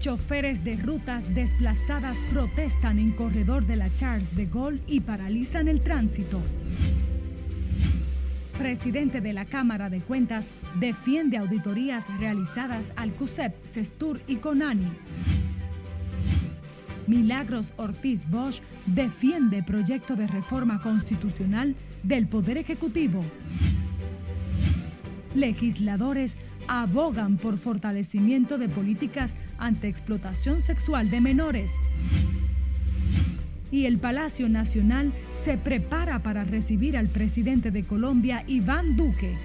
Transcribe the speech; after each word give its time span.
Choferes 0.00 0.62
de 0.62 0.76
rutas 0.76 1.34
desplazadas 1.34 2.22
protestan 2.30 3.00
en 3.00 3.10
corredor 3.10 3.66
de 3.66 3.74
la 3.74 3.92
Charles 3.96 4.34
de 4.36 4.46
Gaulle 4.46 4.80
y 4.86 5.00
paralizan 5.00 5.66
el 5.66 5.80
tránsito. 5.80 6.40
Presidente 8.56 9.20
de 9.20 9.32
la 9.32 9.44
Cámara 9.44 9.90
de 9.90 10.00
Cuentas 10.00 10.46
defiende 10.78 11.36
auditorías 11.36 12.06
realizadas 12.20 12.92
al 12.94 13.12
CUSEP, 13.12 13.54
CESTUR 13.64 14.20
y 14.28 14.36
CONANI. 14.36 14.88
Milagros 17.08 17.72
Ortiz 17.76 18.28
Bosch 18.30 18.60
defiende 18.86 19.64
proyecto 19.64 20.14
de 20.14 20.28
reforma 20.28 20.80
constitucional 20.80 21.74
del 22.04 22.28
Poder 22.28 22.58
Ejecutivo. 22.58 23.24
Legisladores 25.34 26.36
abogan 26.68 27.36
por 27.36 27.58
fortalecimiento 27.58 28.58
de 28.58 28.68
políticas 28.68 29.34
ante 29.58 29.88
explotación 29.88 30.60
sexual 30.60 31.10
de 31.10 31.20
menores. 31.20 31.72
Y 33.70 33.84
el 33.86 33.98
Palacio 33.98 34.48
Nacional 34.48 35.12
se 35.44 35.58
prepara 35.58 36.20
para 36.20 36.44
recibir 36.44 36.96
al 36.96 37.08
presidente 37.08 37.70
de 37.70 37.84
Colombia, 37.84 38.44
Iván 38.46 38.96
Duque. 38.96 39.36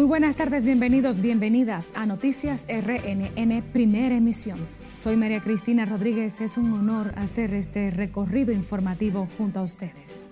Muy 0.00 0.06
buenas 0.06 0.34
tardes, 0.34 0.64
bienvenidos, 0.64 1.20
bienvenidas 1.20 1.92
a 1.94 2.06
Noticias 2.06 2.66
RNN, 2.70 3.62
primera 3.70 4.14
emisión. 4.14 4.79
Soy 5.00 5.16
María 5.16 5.40
Cristina 5.40 5.86
Rodríguez, 5.86 6.42
es 6.42 6.58
un 6.58 6.74
honor 6.74 7.14
hacer 7.16 7.54
este 7.54 7.90
recorrido 7.90 8.52
informativo 8.52 9.26
junto 9.38 9.60
a 9.60 9.62
ustedes. 9.62 10.30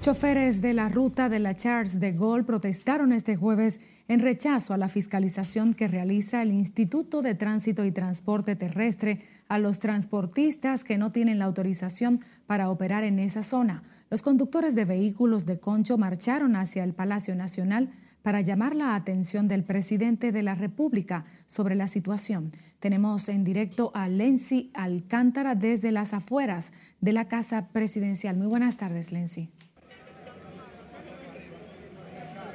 Choferes 0.00 0.60
de 0.62 0.74
la 0.74 0.88
ruta 0.88 1.28
de 1.28 1.38
la 1.38 1.54
Charles 1.54 2.00
de 2.00 2.10
Gaulle 2.10 2.42
protestaron 2.42 3.12
este 3.12 3.36
jueves 3.36 3.80
en 4.08 4.18
rechazo 4.18 4.74
a 4.74 4.78
la 4.78 4.88
fiscalización 4.88 5.74
que 5.74 5.86
realiza 5.86 6.42
el 6.42 6.50
Instituto 6.50 7.22
de 7.22 7.36
Tránsito 7.36 7.84
y 7.84 7.92
Transporte 7.92 8.56
Terrestre 8.56 9.22
a 9.46 9.60
los 9.60 9.78
transportistas 9.78 10.82
que 10.82 10.98
no 10.98 11.12
tienen 11.12 11.38
la 11.38 11.44
autorización 11.44 12.18
para 12.48 12.68
operar 12.68 13.04
en 13.04 13.20
esa 13.20 13.44
zona. 13.44 13.84
Los 14.10 14.22
conductores 14.22 14.74
de 14.74 14.86
vehículos 14.86 15.46
de 15.46 15.60
concho 15.60 15.98
marcharon 15.98 16.56
hacia 16.56 16.82
el 16.82 16.94
Palacio 16.94 17.36
Nacional 17.36 17.92
para 18.22 18.40
llamar 18.40 18.74
la 18.74 18.96
atención 18.96 19.46
del 19.46 19.62
presidente 19.62 20.32
de 20.32 20.42
la 20.42 20.56
República 20.56 21.24
sobre 21.46 21.76
la 21.76 21.86
situación. 21.86 22.52
Tenemos 22.82 23.28
en 23.28 23.44
directo 23.44 23.92
a 23.94 24.08
Lenzi 24.08 24.72
Alcántara 24.74 25.54
desde 25.54 25.92
las 25.92 26.12
afueras 26.12 26.72
de 27.00 27.12
la 27.12 27.28
Casa 27.28 27.68
Presidencial. 27.68 28.36
Muy 28.36 28.48
buenas 28.48 28.76
tardes, 28.76 29.12
Lenzi. 29.12 29.50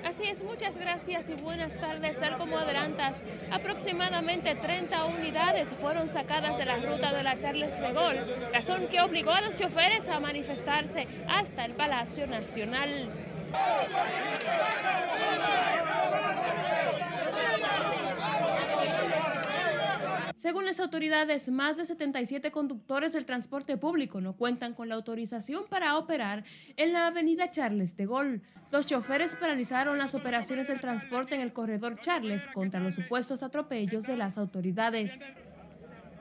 Así 0.04 0.24
es, 0.24 0.44
muchas 0.44 0.78
gracias 0.78 1.30
y 1.30 1.42
buenas 1.42 1.80
tardes. 1.80 2.20
Tal 2.20 2.38
como 2.38 2.58
adelantas, 2.58 3.24
aproximadamente 3.52 4.54
30 4.56 5.06
unidades 5.06 5.70
fueron 5.70 6.10
sacadas 6.10 6.58
de 6.58 6.66
la 6.66 6.76
ruta 6.76 7.14
de 7.14 7.24
la 7.24 7.38
Charles 7.38 7.80
de 7.80 7.94
Gaulle, 7.94 8.50
razón 8.52 8.88
que 8.92 9.00
obligó 9.00 9.32
a 9.32 9.40
los 9.40 9.56
choferes 9.56 10.10
a 10.10 10.20
manifestarse 10.20 11.08
hasta 11.30 11.64
el 11.64 11.72
Palacio 11.72 12.28
Nacional. 12.28 13.10
Según 20.38 20.66
las 20.66 20.80
autoridades, 20.80 21.50
más 21.50 21.78
de 21.78 21.86
77 21.86 22.52
conductores 22.52 23.12
del 23.12 23.26
transporte 23.26 23.76
público 23.76 24.22
no 24.22 24.34
cuentan 24.34 24.76
con 24.76 24.88
la 24.88 24.94
autorización 24.94 25.66
para 25.68 25.98
operar 25.98 26.44
en 26.76 26.94
la 26.94 27.08
avenida 27.08 27.50
Charles 27.50 27.98
de 27.98 28.06
Gaulle. 28.06 28.42
Los 28.72 28.86
choferes 28.86 29.34
paralizaron 29.34 29.98
las 29.98 30.14
operaciones 30.14 30.68
del 30.68 30.80
transporte 30.80 31.34
en 31.34 31.42
el 31.42 31.54
corredor 31.54 32.00
Charles 32.00 32.48
contra 32.54 32.80
los 32.80 32.94
supuestos 32.94 33.42
atropellos 33.42 34.04
de 34.04 34.16
las 34.16 34.38
autoridades. 34.38 35.12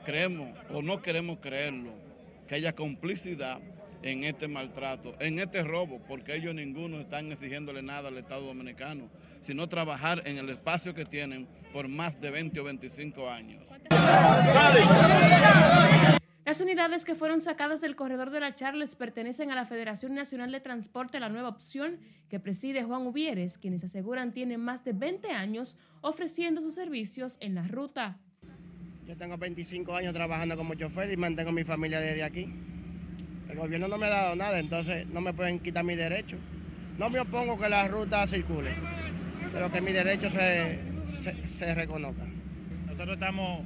Creemos 0.03 0.49
o 0.73 0.81
no 0.81 0.99
queremos 1.03 1.37
creerlo, 1.37 1.91
que 2.47 2.55
haya 2.55 2.73
complicidad 2.73 3.59
en 4.01 4.23
este 4.23 4.47
maltrato, 4.47 5.15
en 5.19 5.37
este 5.37 5.61
robo, 5.61 6.01
porque 6.07 6.35
ellos 6.35 6.55
ninguno 6.55 6.99
están 6.99 7.31
exigiéndole 7.31 7.83
nada 7.83 8.07
al 8.07 8.17
Estado 8.17 8.47
Dominicano, 8.47 9.09
sino 9.47 9.69
trabajar 9.69 10.23
en 10.25 10.37
el 10.37 10.49
espacio 10.49 10.93
que 10.93 11.05
tienen 11.05 11.47
por 11.71 11.87
más 11.87 12.19
de 12.19 12.31
20 12.31 12.59
o 12.59 12.65
25 12.65 13.29
años. 13.29 13.63
Las 16.45 16.59
unidades 16.59 17.05
que 17.05 17.15
fueron 17.15 17.39
sacadas 17.39 17.79
del 17.79 17.95
corredor 17.95 18.29
de 18.29 18.41
la 18.41 18.53
Charles 18.53 18.95
pertenecen 18.95 19.49
a 19.49 19.55
la 19.55 19.65
Federación 19.65 20.13
Nacional 20.13 20.51
de 20.51 20.59
Transporte 20.59 21.21
La 21.21 21.29
Nueva 21.29 21.47
Opción, 21.47 22.01
que 22.27 22.41
preside 22.41 22.83
Juan 22.83 23.07
Ubieres, 23.07 23.57
quienes 23.57 23.85
aseguran 23.85 24.33
tienen 24.33 24.59
más 24.59 24.83
de 24.83 24.91
20 24.91 25.31
años 25.31 25.77
ofreciendo 26.01 26.59
sus 26.59 26.75
servicios 26.75 27.37
en 27.39 27.55
la 27.55 27.65
ruta. 27.69 28.17
Yo 29.05 29.15
tengo 29.15 29.37
25 29.37 29.95
años 29.95 30.13
trabajando 30.13 30.57
como 30.57 30.73
chofer 30.73 31.09
y 31.09 31.15
mantengo 31.15 31.53
mi 31.53 31.63
familia 31.63 32.01
desde 32.01 32.23
aquí. 32.23 32.53
El 33.47 33.57
gobierno 33.57 33.87
no 33.87 33.97
me 33.97 34.07
ha 34.07 34.09
dado 34.09 34.35
nada, 34.35 34.59
entonces 34.59 35.07
no 35.07 35.21
me 35.21 35.33
pueden 35.33 35.59
quitar 35.59 35.85
mi 35.85 35.95
derecho. 35.95 36.35
No 36.97 37.09
me 37.09 37.21
opongo 37.21 37.57
que 37.57 37.69
la 37.69 37.87
ruta 37.87 38.25
circule, 38.25 38.73
pero 39.51 39.71
que 39.71 39.81
mi 39.81 39.91
derecho 39.91 40.29
se, 40.29 40.79
se, 41.45 41.75
reconozca. 41.75 42.23
Nosotros 42.87 43.13
estamos 43.15 43.63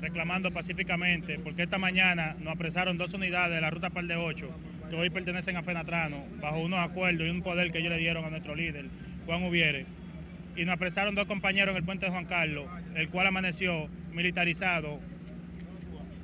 reclamando 0.00 0.50
pacíficamente 0.50 1.38
porque 1.38 1.62
esta 1.62 1.78
mañana 1.78 2.36
nos 2.40 2.54
apresaron 2.54 2.98
dos 2.98 3.12
unidades 3.14 3.54
de 3.54 3.60
la 3.60 3.70
ruta 3.70 3.90
Par 3.90 4.04
de 4.04 4.16
8 4.16 4.48
que 4.90 4.96
hoy 4.96 5.10
pertenecen 5.10 5.56
a 5.56 5.62
Fenatrano 5.62 6.24
bajo 6.40 6.58
unos 6.58 6.80
acuerdos 6.80 7.26
y 7.26 7.30
un 7.30 7.42
poder 7.42 7.72
que 7.72 7.78
ellos 7.78 7.92
le 7.92 7.98
dieron 7.98 8.24
a 8.24 8.30
nuestro 8.30 8.54
líder, 8.54 8.86
Juan 9.26 9.42
Ubiere. 9.44 9.86
Y 10.54 10.66
nos 10.66 10.74
apresaron 10.74 11.14
dos 11.14 11.26
compañeros 11.26 11.72
en 11.72 11.78
el 11.78 11.84
puente 11.84 12.04
de 12.04 12.12
Juan 12.12 12.26
Carlos, 12.26 12.66
el 12.94 13.08
cual 13.08 13.26
amaneció 13.26 13.88
militarizado 14.12 15.00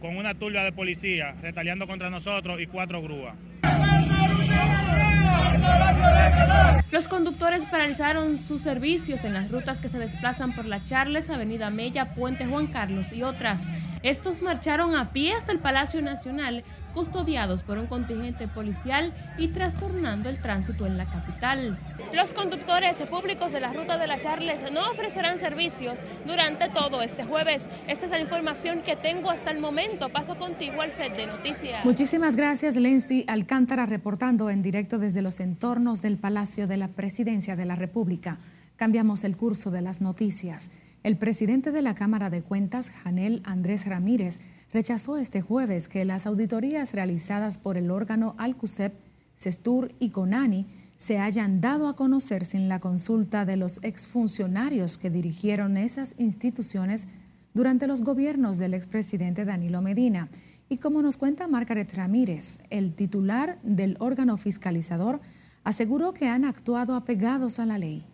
con 0.01 0.17
una 0.17 0.35
turba 0.35 0.65
de 0.65 0.73
policía 0.73 1.35
retaliando 1.41 1.87
contra 1.87 2.11
nosotros 2.11 2.61
y 2.61 2.67
cuatro 2.67 3.01
grúas. 3.01 3.35
Los 6.91 7.07
conductores 7.07 7.65
paralizaron 7.67 8.39
sus 8.39 8.63
servicios 8.63 9.25
en 9.25 9.35
las 9.35 9.51
rutas 9.51 9.81
que 9.81 9.89
se 9.89 9.99
desplazan 9.99 10.53
por 10.53 10.65
la 10.65 10.83
Charles, 10.83 11.31
Avenida 11.31 11.71
Mella, 11.71 12.15
Puente 12.15 12.47
Juan 12.47 12.67
Carlos 12.67 13.13
y 13.13 13.23
otras. 13.23 13.61
Estos 14.03 14.43
marcharon 14.43 14.97
a 14.97 15.11
pie 15.13 15.35
hasta 15.35 15.53
el 15.53 15.59
Palacio 15.59 16.01
Nacional 16.01 16.65
custodiados 16.99 17.63
por 17.63 17.79
un 17.79 17.87
contingente 17.87 18.49
policial 18.49 19.15
y 19.39 19.47
trastornando 19.49 20.29
el 20.29 20.43
tránsito 20.43 20.85
en 20.85 20.99
la 20.99 21.07
capital. 21.07 21.79
Los 22.13 22.33
conductores 22.33 22.97
públicos 23.09 23.53
de 23.53 23.61
la 23.61 23.73
ruta 23.73 23.99
de 23.99 24.09
la 24.09 24.19
Charles 24.19 24.61
no 24.73 24.91
ofrecerán 24.91 25.39
servicios 25.39 26.01
durante 26.27 26.69
todo 26.71 27.01
este 27.01 27.23
jueves. 27.23 27.69
Esta 27.87 28.07
es 28.07 28.11
la 28.11 28.19
información 28.19 28.83
que 28.83 28.97
tengo 28.97 29.31
hasta 29.31 29.53
el 29.53 29.61
momento. 29.61 30.09
Paso 30.09 30.37
contigo 30.39 30.83
al 30.83 30.91
set 30.91 31.15
de 31.15 31.27
noticias. 31.27 31.85
Muchísimas 31.85 32.35
gracias, 32.35 32.75
Lenzi 32.75 33.25
Alcántara, 33.29 33.87
reportando 33.87 34.51
en 34.51 34.61
directo 34.61 34.99
desde 34.99 35.23
los 35.23 35.39
entornos 35.39 36.03
del 36.03 36.17
Palacio 36.17 36.67
de 36.67 36.79
la 36.79 36.89
Presidencia 36.89 37.55
de 37.55 37.65
la 37.65 37.77
República. 37.77 38.39
Cambiamos 38.75 39.23
el 39.23 39.37
curso 39.37 39.71
de 39.71 39.83
las 39.83 40.01
noticias. 40.01 40.73
El 41.05 41.17
presidente 41.17 41.71
de 41.71 41.81
la 41.81 41.95
Cámara 41.95 42.29
de 42.29 42.43
Cuentas, 42.43 42.91
Janel 42.91 43.41
Andrés 43.45 43.87
Ramírez, 43.87 44.41
rechazó 44.73 45.17
este 45.17 45.41
jueves 45.41 45.89
que 45.89 46.05
las 46.05 46.27
auditorías 46.27 46.93
realizadas 46.93 47.59
por 47.59 47.77
el 47.77 47.91
órgano 47.91 48.35
Alcusep, 48.39 48.95
Cestur 49.35 49.93
y 49.99 50.11
Conani 50.11 50.67
se 50.99 51.19
hayan 51.19 51.61
dado 51.61 51.89
a 51.89 51.95
conocer 51.95 52.45
sin 52.45 52.69
la 52.69 52.81
consulta 52.81 53.45
de 53.45 53.57
los 53.57 53.79
exfuncionarios 53.83 54.99
que 54.99 55.11
dirigieron 55.11 55.77
esas 55.77 56.15
instituciones 56.19 57.07
durante 57.55 57.87
los 57.87 58.03
gobiernos 58.03 58.59
del 58.59 58.75
expresidente 58.75 59.45
Danilo 59.45 59.81
Medina. 59.81 60.29
Y 60.69 60.79
como 60.79 61.01
nos 61.01 61.17
cuenta 61.17 61.49
Margaret 61.49 61.95
Ramírez, 61.95 62.59
el 62.69 62.95
titular 62.95 63.59
del 63.63 63.97
órgano 64.01 64.37
fiscalizador 64.37 65.21
aseguró 65.65 66.13
que 66.13 66.29
han 66.29 66.45
actuado 66.45 66.95
apegados 66.95 67.59
a 67.59 67.67
la 67.67 67.79
ley. 67.79 68.05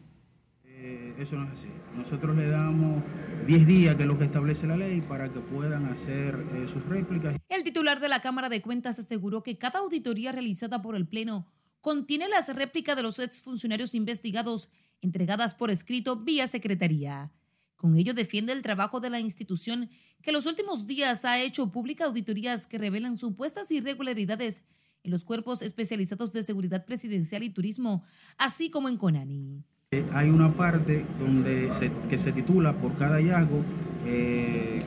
Eh, 0.87 1.15
eso 1.17 1.37
no 1.37 1.45
es 1.45 1.53
así. 1.53 1.69
Nosotros 1.97 2.37
le 2.37 2.47
damos 2.47 3.03
10 3.47 3.67
días, 3.67 3.97
que 3.97 4.03
es 4.03 4.09
lo 4.09 4.19
que 4.19 4.25
establece 4.25 4.67
la 4.67 4.77
ley, 4.77 5.01
para 5.01 5.33
que 5.33 5.41
puedan 5.41 5.87
hacer 5.87 6.45
eh, 6.53 6.69
sus 6.69 6.85
réplicas. 6.85 7.39
El 7.49 7.65
titular 7.65 8.01
de 8.01 8.09
la 8.11 8.21
Cámara 8.21 8.51
de 8.51 8.61
Cuentas 8.61 8.99
aseguró 8.99 9.43
que 9.43 9.57
cada 9.57 9.79
auditoría 9.79 10.31
realizada 10.31 10.83
por 10.83 10.95
el 10.95 11.07
Pleno 11.07 11.47
contiene 11.81 12.29
las 12.29 12.55
réplicas 12.55 12.97
de 12.97 13.03
los 13.03 13.19
exfuncionarios 13.19 13.95
investigados 13.95 14.69
entregadas 15.01 15.55
por 15.55 15.71
escrito 15.71 16.17
vía 16.17 16.49
Secretaría. 16.49 17.33
Con 17.77 17.97
ello 17.97 18.13
defiende 18.13 18.53
el 18.53 18.61
trabajo 18.61 19.01
de 19.01 19.09
la 19.09 19.21
institución 19.21 19.89
que 20.21 20.33
los 20.33 20.45
últimos 20.45 20.87
días 20.87 21.25
ha 21.25 21.41
hecho 21.41 21.73
pública 21.73 22.05
auditorías 22.05 22.67
que 22.67 22.77
revelan 22.77 23.17
supuestas 23.17 23.71
irregularidades 23.71 24.63
en 25.03 25.13
los 25.13 25.25
cuerpos 25.25 25.63
especializados 25.63 26.35
de 26.35 26.43
seguridad 26.43 26.85
presidencial 26.85 27.43
y 27.43 27.49
turismo, 27.49 28.05
así 28.37 28.69
como 28.69 28.91
en 28.91 28.99
CONANI. 28.99 29.65
Hay 30.13 30.31
una 30.31 30.53
parte 30.53 31.05
donde 31.19 31.71
que 32.09 32.19
se 32.19 32.33
titula 32.33 32.73
por 32.73 32.95
cada 32.97 33.17
hallazgo 33.17 33.63
eh, 34.07 34.83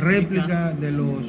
réplica. 0.00 0.72
de 0.72 0.92
los 0.92 1.26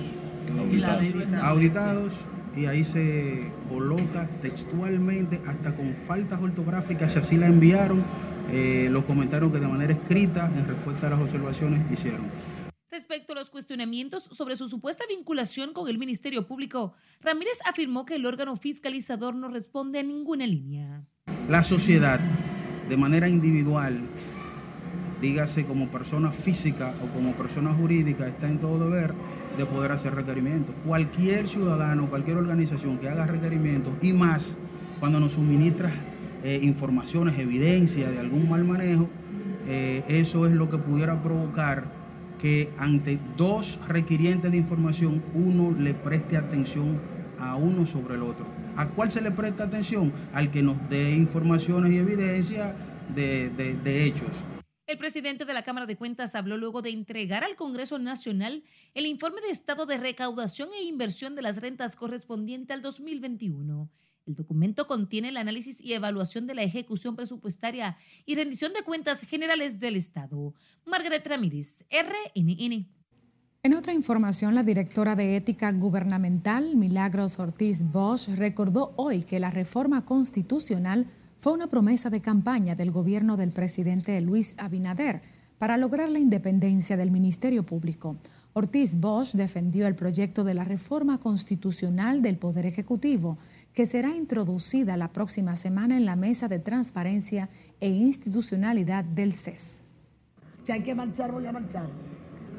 auditados 1.41 2.13
y 2.55 2.65
ahí 2.65 2.83
se 2.83 3.51
coloca 3.69 4.27
textualmente, 4.41 5.41
hasta 5.47 5.75
con 5.75 5.95
faltas 5.95 6.41
ortográficas, 6.41 7.13
si 7.13 7.19
así 7.19 7.37
la 7.37 7.47
enviaron, 7.47 8.03
eh, 8.51 8.87
los 8.91 9.05
comentarios 9.05 9.51
que 9.51 9.59
de 9.59 9.67
manera 9.67 9.93
escrita, 9.93 10.51
en 10.55 10.65
respuesta 10.65 11.07
a 11.07 11.11
las 11.11 11.21
observaciones, 11.21 11.79
hicieron. 11.91 12.29
Respecto 12.91 13.33
a 13.33 13.35
los 13.37 13.49
cuestionamientos 13.49 14.29
sobre 14.31 14.55
su 14.55 14.67
supuesta 14.67 15.03
vinculación 15.09 15.73
con 15.73 15.89
el 15.89 15.97
Ministerio 15.97 16.45
Público, 16.45 16.93
Ramírez 17.21 17.57
afirmó 17.65 18.05
que 18.05 18.15
el 18.15 18.25
órgano 18.27 18.55
fiscalizador 18.55 19.33
no 19.33 19.47
responde 19.47 19.97
a 19.97 20.03
ninguna 20.03 20.45
línea. 20.45 21.03
La 21.49 21.63
sociedad, 21.63 22.19
de 22.89 22.97
manera 22.97 23.27
individual, 23.27 24.01
dígase 25.21 25.65
como 25.65 25.87
persona 25.87 26.31
física 26.31 26.93
o 27.01 27.07
como 27.13 27.33
persona 27.33 27.73
jurídica, 27.73 28.27
está 28.27 28.49
en 28.49 28.59
todo 28.59 28.89
deber 28.89 29.13
de 29.57 29.65
poder 29.65 29.91
hacer 29.91 30.15
requerimientos. 30.15 30.75
Cualquier 30.85 31.47
ciudadano, 31.47 32.09
cualquier 32.09 32.37
organización 32.37 32.97
que 32.97 33.09
haga 33.09 33.25
requerimientos 33.25 33.93
y 34.01 34.13
más 34.13 34.57
cuando 34.99 35.19
nos 35.19 35.33
suministra 35.33 35.91
eh, 36.43 36.59
informaciones, 36.61 37.39
evidencia 37.39 38.09
de 38.09 38.19
algún 38.19 38.49
mal 38.49 38.65
manejo, 38.65 39.07
eh, 39.67 40.03
eso 40.07 40.45
es 40.45 40.51
lo 40.51 40.69
que 40.69 40.77
pudiera 40.77 41.21
provocar 41.21 41.85
que 42.41 42.69
ante 42.77 43.19
dos 43.37 43.79
requirientes 43.87 44.51
de 44.51 44.57
información 44.57 45.23
uno 45.33 45.71
le 45.71 45.93
preste 45.93 46.35
atención 46.35 46.99
a 47.39 47.55
uno 47.55 47.85
sobre 47.85 48.15
el 48.15 48.23
otro. 48.23 48.45
¿A 48.75 48.89
cuál 48.89 49.11
se 49.11 49.21
le 49.21 49.31
presta 49.31 49.65
atención? 49.65 50.11
Al 50.33 50.49
que 50.49 50.63
nos 50.63 50.77
dé 50.89 51.11
informaciones 51.11 51.91
y 51.91 51.97
evidencia 51.97 52.75
de, 53.13 53.49
de 53.49 54.05
hechos. 54.05 54.43
El 54.87 54.97
presidente 54.97 55.45
de 55.45 55.53
la 55.53 55.63
Cámara 55.63 55.85
de 55.85 55.95
Cuentas 55.95 56.35
habló 56.35 56.57
luego 56.57 56.81
de 56.81 56.89
entregar 56.89 57.43
al 57.43 57.55
Congreso 57.55 57.99
Nacional 57.99 58.63
el 58.93 59.05
informe 59.05 59.41
de 59.41 59.49
estado 59.49 59.85
de 59.85 59.97
recaudación 59.97 60.69
e 60.73 60.83
inversión 60.83 61.35
de 61.35 61.41
las 61.41 61.61
rentas 61.61 61.95
correspondiente 61.95 62.73
al 62.73 62.81
2021. 62.81 63.89
El 64.25 64.35
documento 64.35 64.87
contiene 64.87 65.29
el 65.29 65.37
análisis 65.37 65.79
y 65.81 65.93
evaluación 65.93 66.47
de 66.47 66.55
la 66.55 66.63
ejecución 66.63 67.15
presupuestaria 67.15 67.97
y 68.25 68.35
rendición 68.35 68.73
de 68.73 68.83
cuentas 68.83 69.21
generales 69.21 69.79
del 69.79 69.95
Estado. 69.95 70.53
Margaret 70.85 71.25
Ramírez, 71.27 71.85
RNN. 71.89 72.87
En 73.65 73.73
otra 73.75 73.93
información, 73.93 74.55
la 74.55 74.63
directora 74.63 75.15
de 75.15 75.37
Ética 75.37 75.71
Gubernamental, 75.71 76.75
Milagros 76.75 77.39
Ortiz 77.39 77.89
Bosch, 77.93 78.27
recordó 78.35 78.91
hoy 78.97 79.23
que 79.23 79.39
la 79.39 79.51
reforma 79.51 80.03
constitucional 80.03 81.07
fue 81.37 81.53
una 81.53 81.67
promesa 81.67 82.09
de 82.09 82.19
campaña 82.19 82.75
del 82.75 82.91
gobierno 82.91 83.37
del 83.37 83.51
presidente 83.51 84.19
Luis 84.19 84.55
Abinader 84.57 85.21
para 85.59 85.77
lograr 85.77 86.09
la 86.09 86.19
independencia 86.19 86.97
del 86.97 87.09
Ministerio 87.09 87.63
Público. 87.63 88.17
Ortiz 88.51 88.99
Bosch 88.99 89.31
defendió 89.31 89.87
el 89.87 89.95
proyecto 89.95 90.43
de 90.43 90.55
la 90.55 90.65
reforma 90.65 91.21
constitucional 91.21 92.21
del 92.21 92.35
Poder 92.35 92.65
Ejecutivo, 92.65 93.37
que 93.73 93.85
será 93.85 94.13
introducida 94.13 94.97
la 94.97 95.13
próxima 95.13 95.55
semana 95.55 95.95
en 95.95 96.03
la 96.03 96.17
Mesa 96.17 96.49
de 96.49 96.59
Transparencia 96.59 97.47
e 97.79 97.87
Institucionalidad 97.87 99.05
del 99.05 99.31
CES. 99.31 99.85
Si 100.65 100.73
hay 100.73 100.81
que 100.81 100.93
marchar, 100.93 101.31
voy 101.31 101.45
a 101.45 101.53
marchar, 101.53 101.87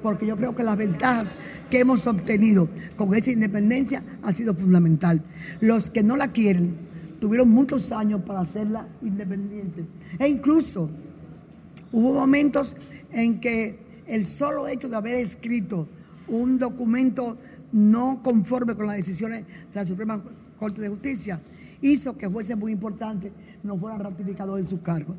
porque 0.04 0.26
yo 0.26 0.36
creo 0.36 0.54
que 0.54 0.62
las 0.62 0.76
ventajas 0.76 1.34
que 1.70 1.80
hemos 1.80 2.06
obtenido 2.06 2.68
con 2.94 3.14
esa 3.14 3.30
independencia 3.30 4.04
han 4.22 4.36
sido 4.36 4.52
fundamental. 4.52 5.22
Los 5.62 5.88
que 5.88 6.02
no 6.02 6.18
la 6.18 6.30
quieren 6.30 6.76
tuvieron 7.20 7.48
muchos 7.48 7.90
años 7.90 8.20
para 8.20 8.40
hacerla 8.40 8.86
independiente. 9.00 9.86
E 10.18 10.28
incluso 10.28 10.90
hubo 11.90 12.12
momentos 12.12 12.76
en 13.12 13.40
que 13.40 13.78
el 14.06 14.26
solo 14.26 14.68
hecho 14.68 14.90
de 14.90 14.96
haber 14.96 15.14
escrito 15.14 15.88
un 16.28 16.58
documento 16.58 17.38
no 17.72 18.20
conforme 18.22 18.74
con 18.74 18.86
las 18.86 18.96
decisiones 18.96 19.46
de 19.46 19.74
la 19.74 19.86
Suprema 19.86 20.22
Corte 20.58 20.82
de 20.82 20.90
Justicia 20.90 21.40
hizo 21.80 22.14
que 22.18 22.26
jueces 22.26 22.58
muy 22.58 22.72
importantes 22.72 23.32
no 23.62 23.78
fueran 23.78 24.00
ratificados 24.00 24.58
en 24.58 24.64
su 24.66 24.82
cargo. 24.82 25.16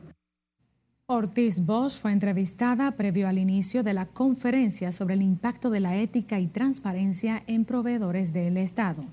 Ortiz 1.07 1.60
Bosch 1.60 2.00
fue 2.00 2.12
entrevistada 2.12 2.90
previo 2.94 3.28
al 3.28 3.38
inicio 3.38 3.84
de 3.84 3.94
la 3.94 4.07
conferencia 4.07 4.92
sobre 4.92 5.13
el 5.13 5.22
impacto 5.22 5.69
de 5.69 5.80
la 5.80 5.96
ética 5.98 6.40
y 6.40 6.48
transparencia 6.48 7.44
en 7.46 7.63
proveedores 7.63 8.34
del 8.34 8.57
Estado. 8.57 9.06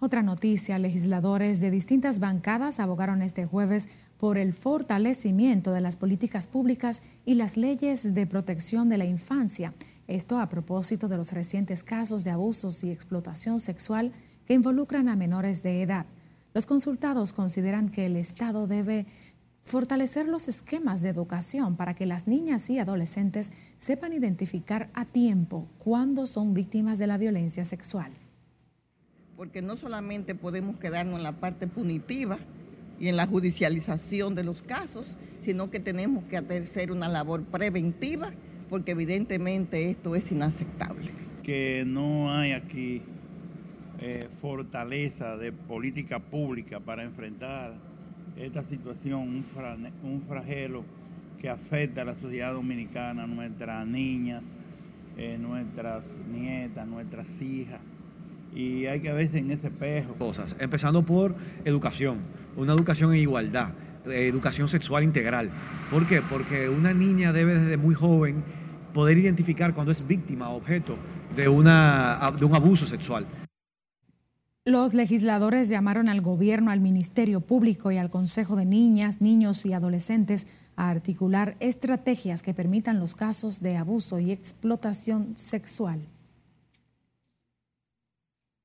Otra 0.00 0.24
noticia, 0.24 0.80
legisladores 0.80 1.60
de 1.60 1.70
distintas 1.70 2.18
bancadas 2.18 2.80
abogaron 2.80 3.22
este 3.22 3.46
jueves 3.46 3.88
por 4.18 4.36
el 4.36 4.52
fortalecimiento 4.52 5.70
de 5.70 5.80
las 5.80 5.94
políticas 5.94 6.48
públicas 6.48 7.02
y 7.24 7.36
las 7.36 7.56
leyes 7.56 8.14
de 8.14 8.26
protección 8.26 8.88
de 8.88 8.98
la 8.98 9.04
infancia. 9.04 9.74
Esto 10.08 10.40
a 10.40 10.48
propósito 10.48 11.06
de 11.06 11.18
los 11.18 11.30
recientes 11.30 11.84
casos 11.84 12.24
de 12.24 12.32
abusos 12.32 12.82
y 12.82 12.90
explotación 12.90 13.60
sexual 13.60 14.10
que 14.44 14.54
involucran 14.54 15.08
a 15.08 15.14
menores 15.14 15.62
de 15.62 15.82
edad. 15.82 16.06
Los 16.54 16.66
consultados 16.66 17.34
consideran 17.34 17.90
que 17.90 18.06
el 18.06 18.16
Estado 18.16 18.66
debe 18.66 19.06
fortalecer 19.62 20.28
los 20.28 20.48
esquemas 20.48 21.02
de 21.02 21.10
educación 21.10 21.76
para 21.76 21.94
que 21.94 22.06
las 22.06 22.26
niñas 22.26 22.70
y 22.70 22.78
adolescentes 22.78 23.52
sepan 23.76 24.12
identificar 24.12 24.90
a 24.94 25.04
tiempo 25.04 25.68
cuándo 25.78 26.26
son 26.26 26.54
víctimas 26.54 26.98
de 26.98 27.06
la 27.06 27.18
violencia 27.18 27.64
sexual 27.64 28.12
porque 29.36 29.62
no 29.62 29.76
solamente 29.76 30.34
podemos 30.34 30.76
quedarnos 30.76 31.16
en 31.16 31.22
la 31.22 31.32
parte 31.32 31.66
punitiva 31.66 32.38
y 33.00 33.08
en 33.08 33.16
la 33.16 33.26
judicialización 33.26 34.34
de 34.34 34.44
los 34.44 34.62
casos, 34.62 35.18
sino 35.40 35.70
que 35.70 35.80
tenemos 35.80 36.24
que 36.24 36.36
hacer 36.36 36.92
una 36.92 37.08
labor 37.08 37.42
preventiva, 37.44 38.32
porque 38.70 38.92
evidentemente 38.92 39.90
esto 39.90 40.14
es 40.14 40.30
inaceptable. 40.30 41.10
Que 41.42 41.84
no 41.86 42.32
hay 42.32 42.52
aquí 42.52 43.02
eh, 44.00 44.28
fortaleza 44.40 45.36
de 45.36 45.52
política 45.52 46.18
pública 46.18 46.80
para 46.80 47.02
enfrentar 47.02 47.74
esta 48.36 48.62
situación, 48.62 49.20
un, 49.20 49.44
un 50.02 50.22
flagelo 50.22 50.84
que 51.40 51.48
afecta 51.48 52.02
a 52.02 52.04
la 52.04 52.14
sociedad 52.14 52.52
dominicana, 52.52 53.26
nuestras 53.26 53.86
niñas, 53.86 54.42
eh, 55.16 55.38
nuestras 55.38 56.02
nietas, 56.30 56.86
nuestras 56.86 57.26
hijas 57.40 57.80
y 58.54 58.86
hay 58.86 59.00
que 59.00 59.12
verse 59.12 59.38
en 59.38 59.50
ese 59.50 59.66
espejo. 59.66 60.14
Cosas, 60.14 60.56
empezando 60.58 61.02
por 61.02 61.34
educación, 61.64 62.18
una 62.56 62.72
educación 62.72 63.12
en 63.12 63.20
igualdad, 63.20 63.72
educación 64.06 64.68
sexual 64.68 65.02
integral. 65.02 65.50
¿Por 65.90 66.06
qué? 66.06 66.22
Porque 66.22 66.68
una 66.68 66.94
niña 66.94 67.32
debe 67.32 67.58
desde 67.58 67.76
muy 67.76 67.94
joven 67.94 68.44
poder 68.92 69.18
identificar 69.18 69.74
cuando 69.74 69.90
es 69.90 70.06
víctima, 70.06 70.50
objeto 70.50 70.96
de, 71.34 71.48
una, 71.48 72.32
de 72.38 72.44
un 72.44 72.54
abuso 72.54 72.86
sexual. 72.86 73.26
Los 74.66 74.94
legisladores 74.94 75.68
llamaron 75.68 76.08
al 76.08 76.22
gobierno, 76.22 76.70
al 76.70 76.80
Ministerio 76.80 77.42
Público 77.42 77.92
y 77.92 77.98
al 77.98 78.08
Consejo 78.08 78.56
de 78.56 78.64
Niñas, 78.64 79.20
Niños 79.20 79.66
y 79.66 79.74
Adolescentes 79.74 80.46
a 80.74 80.88
articular 80.88 81.54
estrategias 81.60 82.42
que 82.42 82.54
permitan 82.54 82.98
los 82.98 83.14
casos 83.14 83.60
de 83.60 83.76
abuso 83.76 84.18
y 84.20 84.32
explotación 84.32 85.36
sexual. 85.36 86.00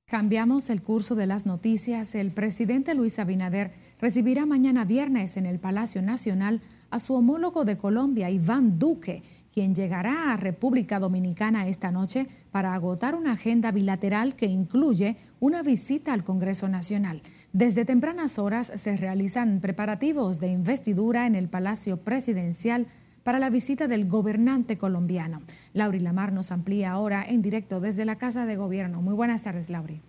Cambiamos 0.06 0.70
el 0.70 0.82
curso 0.82 1.16
de 1.16 1.28
las 1.28 1.46
noticias. 1.46 2.16
El 2.16 2.32
presidente 2.32 2.94
Luis 2.94 3.20
Abinader 3.20 3.74
recibirá 4.00 4.46
mañana 4.46 4.86
viernes 4.86 5.36
en 5.36 5.46
el 5.46 5.60
Palacio 5.60 6.02
Nacional 6.02 6.62
a 6.92 7.00
su 7.00 7.14
homólogo 7.14 7.66
de 7.66 7.76
Colombia, 7.76 8.30
Iván 8.30 8.80
Duque, 8.80 9.22
quien 9.60 9.76
llegará 9.76 10.32
a 10.32 10.38
República 10.38 11.00
Dominicana 11.00 11.68
esta 11.68 11.92
noche 11.92 12.28
para 12.50 12.74
agotar 12.74 13.14
una 13.14 13.34
agenda 13.34 13.74
bilateral 13.74 14.34
que 14.34 14.46
incluye 14.46 15.18
una 15.42 15.64
visita 15.64 16.14
al 16.14 16.24
Congreso 16.24 16.70
Nacional. 16.70 17.22
Desde 17.52 17.84
tempranas 17.84 18.40
horas 18.40 18.72
se 18.74 18.96
realizan 18.96 19.60
preparativos 19.60 20.40
de 20.40 20.48
investidura 20.48 21.28
en 21.28 21.36
el 21.36 21.50
Palacio 21.50 21.98
Presidencial 21.98 22.88
para 23.24 23.38
la 23.38 23.50
visita 23.50 23.90
del 23.90 24.08
gobernante 24.08 24.78
colombiano. 24.78 25.42
Lauri 25.74 26.00
Lamar 26.00 26.32
nos 26.32 26.54
amplía 26.54 26.92
ahora 26.92 27.26
en 27.28 27.42
directo 27.42 27.82
desde 27.82 28.06
la 28.06 28.18
Casa 28.18 28.46
de 28.46 28.56
Gobierno. 28.56 29.02
Muy 29.02 29.14
buenas 29.14 29.42
tardes, 29.42 29.70
Lauri. 29.70 30.00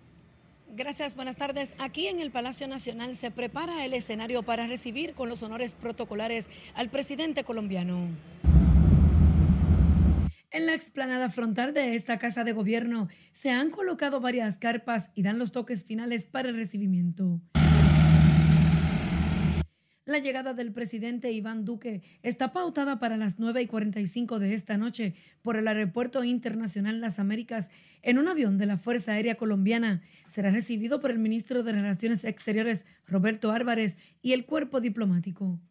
Gracias, 0.77 1.17
buenas 1.17 1.35
tardes. 1.35 1.73
Aquí 1.77 2.07
en 2.07 2.21
el 2.21 2.31
Palacio 2.31 2.69
Nacional 2.69 3.17
se 3.17 3.31
prepara 3.31 3.83
el 3.83 3.93
escenario 3.93 4.43
para 4.43 4.65
recibir 4.67 5.13
con 5.13 5.27
los 5.27 5.43
honores 5.43 5.75
protocolares 5.75 6.47
al 6.73 6.87
presidente 6.87 7.43
colombiano. 7.43 8.07
En 10.53 10.65
la 10.65 10.73
explanada 10.73 11.29
frontal 11.29 11.73
de 11.73 11.95
esta 11.95 12.19
casa 12.19 12.43
de 12.43 12.51
gobierno 12.51 13.07
se 13.31 13.51
han 13.51 13.71
colocado 13.71 14.19
varias 14.19 14.57
carpas 14.57 15.09
y 15.15 15.23
dan 15.23 15.39
los 15.39 15.53
toques 15.53 15.85
finales 15.85 16.25
para 16.25 16.49
el 16.49 16.57
recibimiento. 16.57 17.39
La 20.03 20.19
llegada 20.19 20.53
del 20.53 20.73
presidente 20.73 21.31
Iván 21.31 21.63
Duque 21.63 22.01
está 22.21 22.51
pautada 22.51 22.99
para 22.99 23.15
las 23.15 23.39
9 23.39 23.61
y 23.61 23.67
45 23.67 24.39
de 24.39 24.53
esta 24.53 24.75
noche 24.75 25.15
por 25.41 25.55
el 25.55 25.69
Aeropuerto 25.69 26.21
Internacional 26.25 26.99
Las 26.99 27.17
Américas 27.17 27.69
en 28.01 28.17
un 28.17 28.27
avión 28.27 28.57
de 28.57 28.65
la 28.65 28.75
Fuerza 28.75 29.13
Aérea 29.13 29.35
Colombiana. 29.35 30.01
Será 30.29 30.51
recibido 30.51 30.99
por 30.99 31.11
el 31.11 31.19
ministro 31.19 31.63
de 31.63 31.71
Relaciones 31.71 32.25
Exteriores 32.25 32.85
Roberto 33.07 33.51
Álvarez 33.51 33.95
y 34.21 34.33
el 34.33 34.45
cuerpo 34.45 34.81
diplomático. 34.81 35.61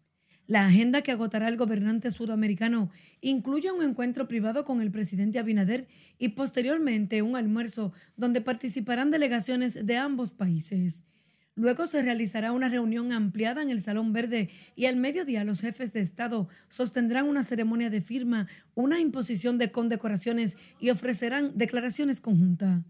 La 0.50 0.66
agenda 0.66 1.02
que 1.02 1.12
agotará 1.12 1.47
el 1.47 1.57
gobernante 1.57 2.11
sudamericano 2.11 2.90
incluye 3.21 3.71
un 3.71 3.85
encuentro 3.85 4.26
privado 4.26 4.64
con 4.64 4.83
el 4.83 4.90
presidente 4.90 5.38
Abinader 5.38 5.87
y 6.19 6.30
posteriormente 6.30 7.23
un 7.23 7.37
almuerzo 7.37 7.92
donde 8.16 8.40
participarán 8.40 9.12
delegaciones 9.12 9.87
de 9.87 9.97
ambos 9.97 10.33
países. 10.33 11.04
Luego 11.54 11.87
se 11.87 12.02
realizará 12.02 12.50
una 12.50 12.69
reunión 12.69 13.12
ampliada 13.12 13.62
en 13.62 13.71
el 13.71 13.80
Salón 13.80 14.12
Verde 14.12 14.50
y 14.75 14.87
al 14.87 14.97
mediodía 14.97 15.45
los 15.45 15.61
jefes 15.61 15.92
de 15.92 16.00
Estado 16.00 16.49
sostendrán 16.69 17.28
una 17.28 17.45
ceremonia 17.45 17.88
de 17.88 18.00
firma, 18.00 18.49
una 18.75 18.99
imposición 18.99 19.57
de 19.57 19.71
condecoraciones 19.71 20.57
y 20.80 20.90
ofrecerán 20.90 21.52
declaraciones 21.54 22.21
conjuntas. 22.21 22.83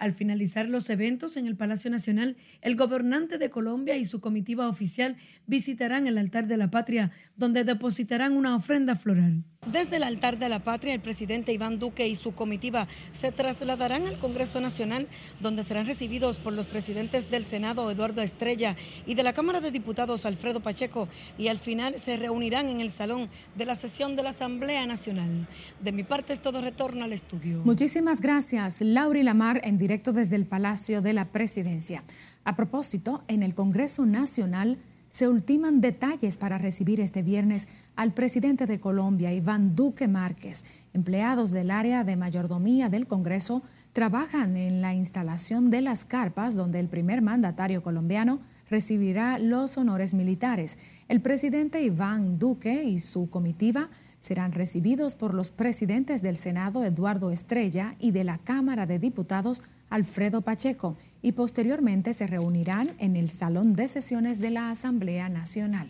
Al 0.00 0.14
finalizar 0.14 0.66
los 0.66 0.88
eventos 0.88 1.36
en 1.36 1.46
el 1.46 1.56
Palacio 1.56 1.90
Nacional, 1.90 2.38
el 2.62 2.74
gobernante 2.74 3.36
de 3.36 3.50
Colombia 3.50 3.98
y 3.98 4.06
su 4.06 4.18
comitiva 4.18 4.66
oficial 4.66 5.18
visitarán 5.46 6.06
el 6.06 6.16
altar 6.16 6.46
de 6.46 6.56
la 6.56 6.70
patria, 6.70 7.10
donde 7.36 7.64
depositarán 7.64 8.34
una 8.34 8.56
ofrenda 8.56 8.96
floral. 8.96 9.44
Desde 9.70 9.96
el 9.96 10.04
altar 10.04 10.38
de 10.38 10.48
la 10.48 10.60
patria, 10.60 10.94
el 10.94 11.02
presidente 11.02 11.52
Iván 11.52 11.78
Duque 11.78 12.08
y 12.08 12.14
su 12.14 12.32
comitiva 12.32 12.88
se 13.12 13.30
trasladarán 13.30 14.06
al 14.06 14.18
Congreso 14.18 14.58
Nacional, 14.62 15.06
donde 15.38 15.64
serán 15.64 15.84
recibidos 15.84 16.38
por 16.38 16.54
los 16.54 16.66
presidentes 16.66 17.30
del 17.30 17.44
Senado, 17.44 17.90
Eduardo 17.90 18.22
Estrella, 18.22 18.76
y 19.06 19.16
de 19.16 19.22
la 19.22 19.34
Cámara 19.34 19.60
de 19.60 19.70
Diputados, 19.70 20.24
Alfredo 20.24 20.60
Pacheco, 20.60 21.08
y 21.36 21.48
al 21.48 21.58
final 21.58 21.98
se 21.98 22.16
reunirán 22.16 22.70
en 22.70 22.80
el 22.80 22.90
salón 22.90 23.28
de 23.54 23.66
la 23.66 23.76
sesión 23.76 24.16
de 24.16 24.22
la 24.22 24.30
Asamblea 24.30 24.86
Nacional. 24.86 25.46
De 25.82 25.92
mi 25.92 26.04
parte 26.04 26.32
es 26.32 26.40
todo 26.40 26.62
retorno 26.62 27.04
al 27.04 27.12
estudio. 27.12 27.60
Muchísimas 27.62 28.22
gracias, 28.22 28.80
Lauri 28.80 29.22
Lamar, 29.22 29.60
en 29.62 29.76
directo 29.76 29.89
desde 29.90 30.36
el 30.36 30.46
Palacio 30.46 31.02
de 31.02 31.12
la 31.12 31.32
Presidencia. 31.32 32.04
A 32.44 32.54
propósito, 32.54 33.24
en 33.26 33.42
el 33.42 33.56
Congreso 33.56 34.06
Nacional 34.06 34.78
se 35.08 35.26
ultiman 35.26 35.80
detalles 35.80 36.36
para 36.36 36.58
recibir 36.58 37.00
este 37.00 37.24
viernes 37.24 37.66
al 37.96 38.14
presidente 38.14 38.66
de 38.66 38.78
Colombia, 38.78 39.32
Iván 39.32 39.74
Duque 39.74 40.06
Márquez. 40.06 40.64
Empleados 40.94 41.50
del 41.50 41.72
área 41.72 42.04
de 42.04 42.14
mayordomía 42.14 42.88
del 42.88 43.08
Congreso 43.08 43.64
trabajan 43.92 44.56
en 44.56 44.80
la 44.80 44.94
instalación 44.94 45.70
de 45.70 45.80
las 45.80 46.04
carpas 46.04 46.54
donde 46.54 46.78
el 46.78 46.86
primer 46.86 47.20
mandatario 47.20 47.82
colombiano 47.82 48.38
recibirá 48.70 49.40
los 49.40 49.76
honores 49.76 50.14
militares. 50.14 50.78
El 51.08 51.20
presidente 51.20 51.82
Iván 51.82 52.38
Duque 52.38 52.84
y 52.84 53.00
su 53.00 53.28
comitiva 53.28 53.90
serán 54.20 54.52
recibidos 54.52 55.16
por 55.16 55.34
los 55.34 55.50
presidentes 55.50 56.22
del 56.22 56.36
Senado, 56.36 56.84
Eduardo 56.84 57.30
Estrella, 57.30 57.96
y 57.98 58.12
de 58.12 58.24
la 58.24 58.38
Cámara 58.38 58.86
de 58.86 58.98
Diputados, 58.98 59.62
Alfredo 59.90 60.40
Pacheco, 60.40 60.96
y 61.22 61.32
posteriormente 61.32 62.14
se 62.14 62.26
reunirán 62.26 62.92
en 62.98 63.16
el 63.16 63.30
Salón 63.30 63.74
de 63.74 63.88
Sesiones 63.88 64.40
de 64.40 64.50
la 64.50 64.70
Asamblea 64.70 65.28
Nacional. 65.28 65.88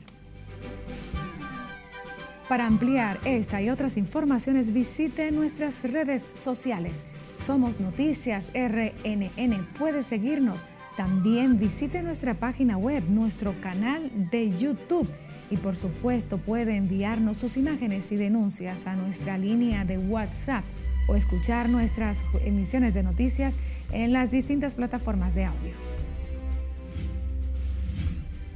Para 2.49 2.67
ampliar 2.67 3.21
esta 3.25 3.63
y 3.63 3.71
otras 3.71 3.97
informaciones 3.97 4.73
visite 4.73 5.31
nuestras 5.31 5.85
redes 5.85 6.27
sociales. 6.33 7.07
Somos 7.39 7.79
Noticias 7.79 8.51
RNN. 8.53 9.69
Puede 9.79 10.03
seguirnos. 10.03 10.67
También 10.97 11.61
visite 11.61 12.03
nuestra 12.03 12.35
página 12.35 12.77
web, 12.77 13.05
nuestro 13.09 13.55
canal 13.61 14.11
de 14.33 14.51
YouTube. 14.59 15.09
Y 15.49 15.59
por 15.59 15.77
supuesto 15.77 16.39
puede 16.39 16.75
enviarnos 16.75 17.37
sus 17.37 17.57
imágenes 17.57 18.11
y 18.11 18.17
denuncias 18.17 18.89
a 18.89 18.97
nuestra 18.97 19.39
línea 19.39 19.85
de 19.85 19.99
WhatsApp 19.99 20.65
o 21.11 21.17
escuchar 21.17 21.69
nuestras 21.69 22.23
emisiones 22.45 22.95
de 22.95 23.03
noticias 23.03 23.59
en 23.93 24.13
las 24.13 24.31
distintas 24.31 24.77
plataformas 24.77 25.35
de 25.35 25.45
audio. 25.45 25.73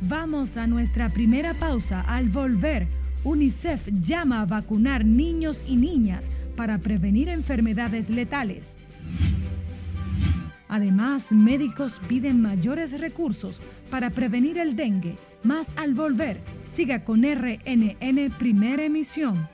Vamos 0.00 0.56
a 0.56 0.68
nuestra 0.68 1.08
primera 1.08 1.54
pausa. 1.54 2.00
Al 2.02 2.28
volver, 2.28 2.86
UNICEF 3.24 3.88
llama 4.00 4.42
a 4.42 4.46
vacunar 4.46 5.04
niños 5.04 5.64
y 5.66 5.76
niñas 5.76 6.30
para 6.56 6.78
prevenir 6.78 7.28
enfermedades 7.28 8.08
letales. 8.08 8.76
Además, 10.68 11.32
médicos 11.32 12.00
piden 12.08 12.40
mayores 12.40 13.00
recursos 13.00 13.60
para 13.90 14.10
prevenir 14.10 14.58
el 14.58 14.76
dengue. 14.76 15.16
Más 15.42 15.66
al 15.76 15.94
volver, 15.94 16.38
siga 16.64 17.04
con 17.04 17.22
RNN 17.22 18.30
Primera 18.38 18.84
Emisión. 18.84 19.53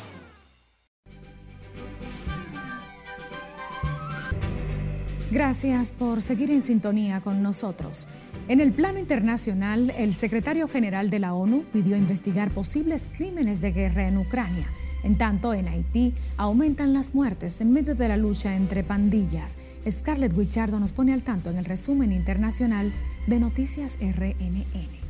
Gracias 5.31 5.93
por 5.93 6.21
seguir 6.21 6.51
en 6.51 6.61
sintonía 6.61 7.21
con 7.21 7.41
nosotros. 7.41 8.09
En 8.49 8.59
el 8.59 8.73
plano 8.73 8.99
internacional, 8.99 9.93
el 9.97 10.13
secretario 10.13 10.67
general 10.67 11.09
de 11.09 11.19
la 11.19 11.33
ONU 11.33 11.63
pidió 11.71 11.95
investigar 11.95 12.51
posibles 12.51 13.07
crímenes 13.15 13.61
de 13.61 13.71
guerra 13.71 14.09
en 14.09 14.17
Ucrania. 14.17 14.67
En 15.03 15.17
tanto, 15.17 15.53
en 15.53 15.69
Haití 15.69 16.13
aumentan 16.35 16.93
las 16.93 17.15
muertes 17.15 17.61
en 17.61 17.71
medio 17.71 17.95
de 17.95 18.09
la 18.09 18.17
lucha 18.17 18.57
entre 18.57 18.83
pandillas. 18.83 19.57
Scarlett 19.89 20.37
Wichardo 20.37 20.81
nos 20.81 20.91
pone 20.91 21.13
al 21.13 21.23
tanto 21.23 21.49
en 21.49 21.57
el 21.57 21.65
resumen 21.65 22.11
internacional 22.11 22.91
de 23.25 23.39
Noticias 23.39 23.97
RNN. 24.01 25.00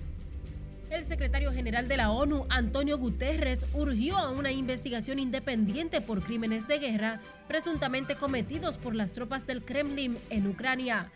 El 0.91 1.05
secretario 1.05 1.53
general 1.53 1.87
de 1.87 1.95
la 1.95 2.11
ONU, 2.11 2.45
Antonio 2.49 2.97
Guterres, 2.97 3.65
urgió 3.73 4.17
a 4.17 4.29
una 4.29 4.51
investigación 4.51 5.19
independiente 5.19 6.01
por 6.01 6.21
crímenes 6.21 6.67
de 6.67 6.79
guerra 6.79 7.21
presuntamente 7.47 8.15
cometidos 8.15 8.77
por 8.77 8.93
las 8.93 9.13
tropas 9.13 9.47
del 9.47 9.63
Kremlin 9.63 10.17
en 10.29 10.47
Ucrania. 10.47 11.09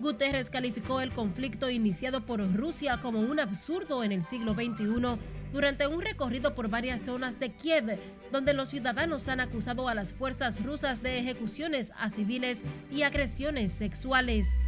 Guterres 0.00 0.50
calificó 0.50 1.00
el 1.00 1.12
conflicto 1.12 1.70
iniciado 1.70 2.26
por 2.26 2.40
Rusia 2.56 2.98
como 3.00 3.20
un 3.20 3.38
absurdo 3.38 4.02
en 4.02 4.10
el 4.10 4.24
siglo 4.24 4.54
XXI 4.54 5.20
durante 5.52 5.86
un 5.86 6.02
recorrido 6.02 6.56
por 6.56 6.68
varias 6.68 7.02
zonas 7.02 7.38
de 7.38 7.52
Kiev, 7.52 8.00
donde 8.32 8.52
los 8.52 8.70
ciudadanos 8.70 9.28
han 9.28 9.38
acusado 9.38 9.86
a 9.86 9.94
las 9.94 10.12
fuerzas 10.12 10.60
rusas 10.64 11.04
de 11.04 11.20
ejecuciones 11.20 11.92
a 11.96 12.10
civiles 12.10 12.64
y 12.90 13.02
agresiones 13.02 13.70
sexuales. 13.70 14.58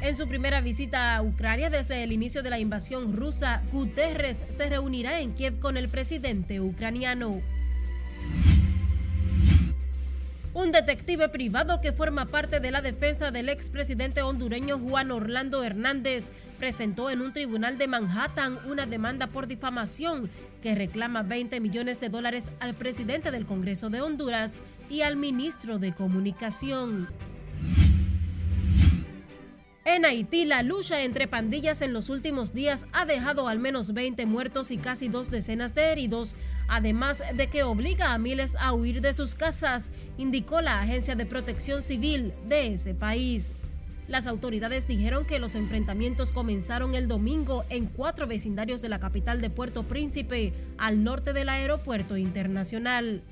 En 0.00 0.14
su 0.14 0.28
primera 0.28 0.60
visita 0.60 1.16
a 1.16 1.22
Ucrania 1.22 1.70
desde 1.70 2.02
el 2.02 2.12
inicio 2.12 2.42
de 2.42 2.50
la 2.50 2.58
invasión 2.58 3.16
rusa, 3.16 3.62
Guterres 3.72 4.42
se 4.50 4.68
reunirá 4.68 5.20
en 5.20 5.34
Kiev 5.34 5.58
con 5.58 5.76
el 5.76 5.88
presidente 5.88 6.60
ucraniano. 6.60 7.40
Un 10.52 10.72
detective 10.72 11.28
privado 11.28 11.80
que 11.82 11.92
forma 11.92 12.26
parte 12.26 12.60
de 12.60 12.70
la 12.70 12.80
defensa 12.80 13.30
del 13.30 13.50
expresidente 13.50 14.22
hondureño 14.22 14.78
Juan 14.78 15.10
Orlando 15.10 15.62
Hernández 15.62 16.30
presentó 16.58 17.10
en 17.10 17.20
un 17.20 17.34
tribunal 17.34 17.76
de 17.76 17.88
Manhattan 17.88 18.58
una 18.66 18.86
demanda 18.86 19.26
por 19.26 19.46
difamación 19.46 20.30
que 20.62 20.74
reclama 20.74 21.22
20 21.22 21.60
millones 21.60 22.00
de 22.00 22.08
dólares 22.08 22.48
al 22.58 22.72
presidente 22.72 23.30
del 23.30 23.44
Congreso 23.44 23.90
de 23.90 24.00
Honduras 24.00 24.60
y 24.88 25.02
al 25.02 25.16
ministro 25.16 25.78
de 25.78 25.92
Comunicación. 25.92 27.06
En 29.88 30.04
Haití, 30.04 30.44
la 30.44 30.64
lucha 30.64 31.04
entre 31.04 31.28
pandillas 31.28 31.80
en 31.80 31.92
los 31.92 32.08
últimos 32.08 32.52
días 32.52 32.86
ha 32.92 33.04
dejado 33.04 33.46
al 33.46 33.60
menos 33.60 33.94
20 33.94 34.26
muertos 34.26 34.72
y 34.72 34.78
casi 34.78 35.06
dos 35.06 35.30
decenas 35.30 35.76
de 35.76 35.92
heridos, 35.92 36.34
además 36.66 37.22
de 37.32 37.46
que 37.46 37.62
obliga 37.62 38.12
a 38.12 38.18
miles 38.18 38.56
a 38.58 38.72
huir 38.72 39.00
de 39.00 39.12
sus 39.12 39.36
casas, 39.36 39.90
indicó 40.18 40.60
la 40.60 40.80
Agencia 40.80 41.14
de 41.14 41.24
Protección 41.24 41.82
Civil 41.82 42.34
de 42.48 42.74
ese 42.74 42.94
país. 42.94 43.52
Las 44.08 44.26
autoridades 44.26 44.88
dijeron 44.88 45.24
que 45.24 45.38
los 45.38 45.54
enfrentamientos 45.54 46.32
comenzaron 46.32 46.96
el 46.96 47.06
domingo 47.06 47.64
en 47.70 47.86
cuatro 47.86 48.26
vecindarios 48.26 48.82
de 48.82 48.88
la 48.88 48.98
capital 48.98 49.40
de 49.40 49.50
Puerto 49.50 49.84
Príncipe, 49.84 50.52
al 50.78 51.04
norte 51.04 51.32
del 51.32 51.48
aeropuerto 51.48 52.16
internacional. 52.16 53.22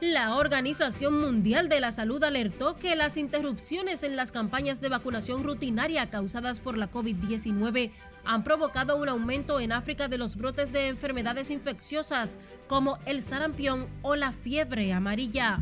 La 0.00 0.34
Organización 0.36 1.20
Mundial 1.20 1.68
de 1.68 1.80
la 1.80 1.92
Salud 1.92 2.22
alertó 2.24 2.76
que 2.76 2.96
las 2.96 3.16
interrupciones 3.16 4.02
en 4.02 4.16
las 4.16 4.32
campañas 4.32 4.80
de 4.80 4.88
vacunación 4.88 5.44
rutinaria 5.44 6.10
causadas 6.10 6.58
por 6.58 6.76
la 6.76 6.90
COVID-19 6.90 7.92
han 8.24 8.42
provocado 8.42 8.96
un 8.96 9.08
aumento 9.08 9.60
en 9.60 9.72
África 9.72 10.08
de 10.08 10.18
los 10.18 10.36
brotes 10.36 10.72
de 10.72 10.88
enfermedades 10.88 11.50
infecciosas 11.50 12.36
como 12.66 12.98
el 13.06 13.22
sarampión 13.22 13.86
o 14.02 14.16
la 14.16 14.32
fiebre 14.32 14.92
amarilla. 14.92 15.60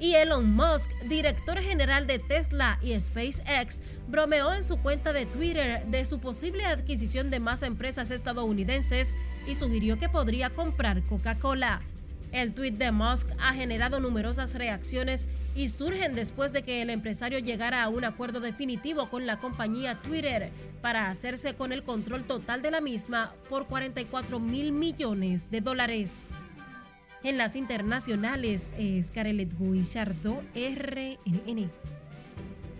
Y 0.00 0.14
Elon 0.14 0.50
Musk, 0.54 0.90
director 1.08 1.58
general 1.58 2.06
de 2.06 2.20
Tesla 2.20 2.78
y 2.80 2.98
SpaceX, 2.98 3.80
bromeó 4.06 4.54
en 4.54 4.62
su 4.62 4.78
cuenta 4.78 5.12
de 5.12 5.26
Twitter 5.26 5.84
de 5.86 6.04
su 6.04 6.20
posible 6.20 6.64
adquisición 6.64 7.30
de 7.30 7.40
más 7.40 7.62
empresas 7.62 8.10
estadounidenses 8.12 9.14
y 9.48 9.54
sugirió 9.54 9.98
que 9.98 10.10
podría 10.10 10.50
comprar 10.50 11.02
Coca-Cola. 11.02 11.80
El 12.32 12.52
tuit 12.52 12.74
de 12.74 12.92
Musk 12.92 13.30
ha 13.40 13.54
generado 13.54 13.98
numerosas 13.98 14.54
reacciones 14.54 15.26
y 15.56 15.70
surgen 15.70 16.14
después 16.14 16.52
de 16.52 16.62
que 16.62 16.82
el 16.82 16.90
empresario 16.90 17.38
llegara 17.38 17.82
a 17.82 17.88
un 17.88 18.04
acuerdo 18.04 18.40
definitivo 18.40 19.08
con 19.08 19.26
la 19.26 19.40
compañía 19.40 19.94
Twitter 19.94 20.50
para 20.82 21.08
hacerse 21.08 21.54
con 21.54 21.72
el 21.72 21.82
control 21.82 22.24
total 22.24 22.60
de 22.60 22.70
la 22.70 22.82
misma 22.82 23.32
por 23.48 23.66
44 23.66 24.38
mil 24.38 24.72
millones 24.72 25.50
de 25.50 25.62
dólares. 25.62 26.18
En 27.24 27.38
las 27.38 27.56
internacionales 27.56 28.68
es 28.78 29.10
Carelet 29.10 29.58
Guillardo, 29.58 30.42
RNN. 30.54 31.70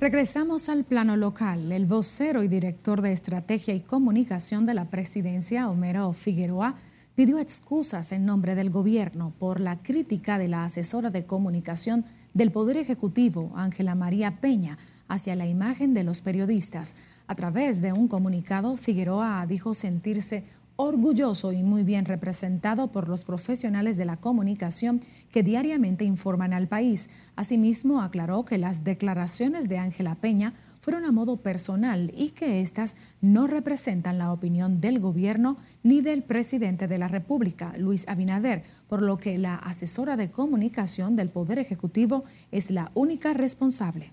Regresamos 0.01 0.69
al 0.69 0.85
plano 0.85 1.17
local. 1.17 1.73
El 1.73 1.85
vocero 1.85 2.45
y 2.45 2.49
director 2.49 3.03
de 3.03 3.11
Estrategia 3.11 3.75
y 3.75 3.81
Comunicación 3.81 4.65
de 4.65 4.73
la 4.73 4.85
Presidencia, 4.85 5.69
Homero 5.69 6.13
Figueroa, 6.13 6.77
pidió 7.17 7.41
excusas 7.41 8.13
en 8.13 8.25
nombre 8.25 8.55
del 8.55 8.71
gobierno 8.71 9.33
por 9.41 9.59
la 9.59 9.83
crítica 9.83 10.39
de 10.39 10.47
la 10.47 10.65
asesora 10.65 11.11
de 11.11 11.27
comunicación 11.27 12.05
del 12.33 12.53
Poder 12.53 12.77
Ejecutivo, 12.77 13.51
Ángela 13.57 13.97
María 13.97 14.41
Peña, 14.41 14.79
hacia 15.09 15.35
la 15.35 15.47
imagen 15.47 15.95
de 15.95 16.05
los 16.05 16.21
periodistas. 16.21 16.95
A 17.27 17.35
través 17.35 17.83
de 17.83 17.93
un 17.93 18.07
comunicado, 18.07 18.77
Figueroa 18.77 19.45
dijo 19.49 19.75
sentirse 19.75 20.45
orgulloso 20.81 21.51
y 21.51 21.65
muy 21.65 21.83
bien 21.83 22.05
representado 22.05 22.93
por 22.93 23.09
los 23.09 23.25
profesionales 23.25 23.97
de 23.97 24.05
la 24.05 24.17
comunicación 24.17 25.01
que 25.33 25.43
diariamente 25.43 26.05
informan 26.05 26.53
al 26.53 26.69
país. 26.69 27.11
Asimismo, 27.35 28.01
aclaró 28.01 28.45
que 28.45 28.59
las 28.59 28.85
declaraciones 28.85 29.69
de 29.69 29.79
Ángela 29.79 30.15
Peña 30.15 30.55
fueron 30.79 31.05
a 31.05 31.11
modo 31.11 31.39
personal 31.39 32.13
y 32.17 32.31
que 32.31 32.61
éstas 32.61 32.97
no 33.21 33.49
representan 33.49 34.19
la 34.19 34.33
opinión 34.33 34.81
del 34.81 35.01
gobierno 35.01 35.57
ni 35.83 36.01
del 36.01 36.23
presidente 36.23 36.87
de 36.87 36.99
la 36.99 37.09
República, 37.09 37.75
Luis 37.77 38.07
Abinader, 38.07 38.63
por 38.87 39.03
lo 39.03 39.19
que 39.19 39.37
la 39.37 39.57
asesora 39.57 40.17
de 40.17 40.31
comunicación 40.31 41.17
del 41.17 41.29
Poder 41.29 41.59
Ejecutivo 41.59 42.23
es 42.53 42.71
la 42.71 42.93
única 42.95 43.35
responsable. 43.35 44.13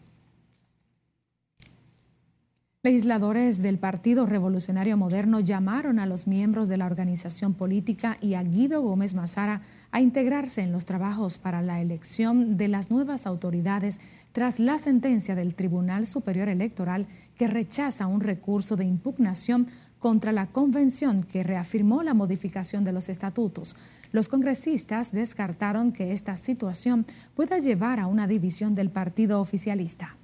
Legisladores 2.85 3.63
del 3.63 3.79
Partido 3.79 4.27
Revolucionario 4.27 4.95
Moderno 4.95 5.39
llamaron 5.39 5.97
a 5.97 6.05
los 6.05 6.27
miembros 6.27 6.69
de 6.69 6.77
la 6.77 6.85
organización 6.85 7.55
política 7.55 8.15
y 8.21 8.35
a 8.35 8.43
Guido 8.43 8.83
Gómez 8.83 9.15
Mazara 9.15 9.63
a 9.89 10.01
integrarse 10.01 10.61
en 10.61 10.71
los 10.71 10.85
trabajos 10.85 11.39
para 11.39 11.63
la 11.63 11.81
elección 11.81 12.57
de 12.57 12.67
las 12.67 12.91
nuevas 12.91 13.25
autoridades 13.25 13.99
tras 14.33 14.59
la 14.59 14.77
sentencia 14.77 15.33
del 15.33 15.55
Tribunal 15.55 16.05
Superior 16.05 16.47
Electoral 16.47 17.07
que 17.35 17.47
rechaza 17.47 18.05
un 18.05 18.21
recurso 18.21 18.75
de 18.75 18.85
impugnación 18.85 19.65
contra 19.97 20.31
la 20.31 20.45
convención 20.45 21.23
que 21.23 21.41
reafirmó 21.41 22.03
la 22.03 22.13
modificación 22.13 22.83
de 22.83 22.91
los 22.91 23.09
estatutos. 23.09 23.75
Los 24.11 24.27
congresistas 24.27 25.11
descartaron 25.11 25.91
que 25.91 26.11
esta 26.11 26.35
situación 26.35 27.07
pueda 27.33 27.57
llevar 27.57 27.99
a 27.99 28.05
una 28.05 28.27
división 28.27 28.75
del 28.75 28.91
partido 28.91 29.41
oficialista. 29.41 30.17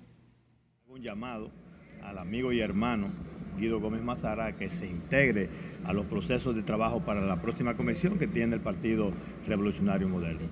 Un 0.88 1.02
llamado 1.02 1.50
al 2.04 2.18
amigo 2.18 2.52
y 2.52 2.60
hermano 2.62 3.10
Guido 3.58 3.80
Gómez 3.80 4.02
Mazara 4.02 4.56
que 4.56 4.70
se 4.70 4.88
integre 4.88 5.50
a 5.86 5.94
los 5.94 6.06
procesos 6.06 6.56
de 6.56 6.64
trabajo 6.64 7.02
para 7.02 7.22
la 7.22 7.42
próxima 7.42 7.76
convención 7.76 8.18
que 8.18 8.28
tiene 8.28 8.56
el 8.56 8.62
Partido 8.62 9.12
Revolucionario 9.48 10.08
Moderno. 10.08 10.48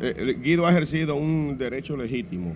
Eh, 0.00 0.14
eh, 0.18 0.36
Guido 0.42 0.66
ha 0.66 0.70
ejercido 0.70 1.16
un 1.16 1.56
derecho 1.58 1.96
legítimo 1.96 2.54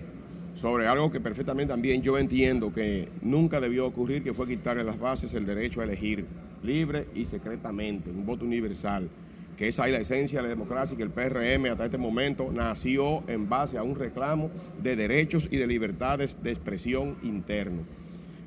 sobre 0.55 0.87
algo 0.87 1.09
que 1.09 1.19
perfectamente 1.19 1.73
también 1.73 2.01
yo 2.01 2.17
entiendo 2.17 2.71
que 2.71 3.07
nunca 3.21 3.59
debió 3.59 3.87
ocurrir, 3.87 4.23
que 4.23 4.33
fue 4.33 4.47
quitarle 4.47 4.83
las 4.83 4.99
bases 4.99 5.33
el 5.33 5.45
derecho 5.45 5.81
a 5.81 5.85
elegir 5.85 6.25
libre 6.63 7.07
y 7.15 7.25
secretamente, 7.25 8.11
un 8.11 8.25
voto 8.25 8.45
universal, 8.45 9.09
que 9.57 9.67
esa 9.67 9.87
es 9.87 9.91
la 9.91 9.99
esencia 9.99 10.39
de 10.39 10.43
la 10.43 10.49
democracia 10.49 10.93
y 10.93 10.97
que 10.97 11.03
el 11.03 11.09
PRM 11.09 11.71
hasta 11.71 11.85
este 11.85 11.97
momento 11.97 12.51
nació 12.53 13.23
en 13.27 13.49
base 13.49 13.77
a 13.77 13.83
un 13.83 13.95
reclamo 13.95 14.51
de 14.81 14.95
derechos 14.95 15.47
y 15.49 15.57
de 15.57 15.65
libertades 15.65 16.41
de 16.43 16.51
expresión 16.51 17.17
interno 17.23 17.81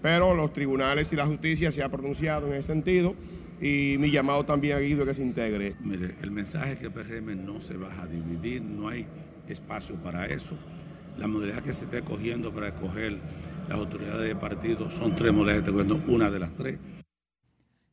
pero 0.05 0.35
los 0.35 0.53
tribunales 0.53 1.11
y 1.15 1.17
la 1.17 1.25
justicia 1.25 1.73
se 1.73 1.83
ha 1.83 1.89
pronunciado 1.89 2.49
en 2.49 2.53
ese 2.53 2.75
sentido 2.75 3.15
y 3.59 3.97
mi 3.99 4.11
llamado 4.11 4.45
también 4.45 4.77
a 4.77 4.81
Guido 4.81 5.07
que 5.07 5.15
se 5.15 5.23
integre. 5.23 5.77
Mire, 5.81 6.17
el 6.21 6.31
mensaje 6.31 6.73
es 6.73 6.79
que 6.79 6.87
el 6.89 6.93
PRM 6.93 7.43
no 7.43 7.63
se 7.63 7.79
va 7.79 8.03
a 8.03 8.07
dividir, 8.07 8.61
no 8.61 8.89
hay 8.89 9.07
espacio 9.49 9.95
para 9.95 10.27
eso. 10.27 10.57
La 11.17 11.27
modalidad 11.27 11.63
que 11.63 11.73
se 11.73 11.87
está 11.87 12.03
cogiendo 12.03 12.53
para 12.53 12.69
escoger 12.69 13.19
las 13.67 13.79
autoridades 13.79 14.29
de 14.29 14.37
partido 14.37 14.91
son 14.91 15.17
tres 15.17 15.33
modalidades, 15.33 16.03
una 16.07 16.31
de 16.31 16.39
las 16.39 16.53
tres. 16.53 16.77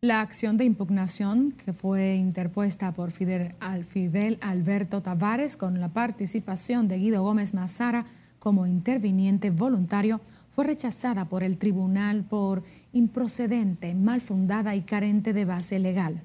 La 0.02 0.20
acción 0.20 0.58
de 0.58 0.66
impugnación 0.66 1.54
que 1.54 1.72
fue 1.72 2.16
interpuesta 2.16 2.92
por 2.92 3.12
Fidel, 3.12 3.56
Fidel 3.88 4.38
Alberto 4.42 5.02
Tavares 5.02 5.56
con 5.56 5.80
la 5.80 5.94
participación 5.94 6.90
de 6.90 6.98
Guido 6.98 7.24
Gómez 7.24 7.54
Mazara 7.54 8.06
como 8.38 8.68
interviniente 8.68 9.50
voluntario 9.50 10.20
fue 10.52 10.66
rechazada 10.66 11.26
por 11.26 11.44
el 11.44 11.58
tribunal 11.58 12.24
por 12.24 12.64
improcedente, 12.94 13.96
mal 13.96 14.22
fundada 14.22 14.76
y 14.76 14.82
carente 14.82 15.34
de 15.34 15.46
base 15.46 15.80
legal. 15.80 16.22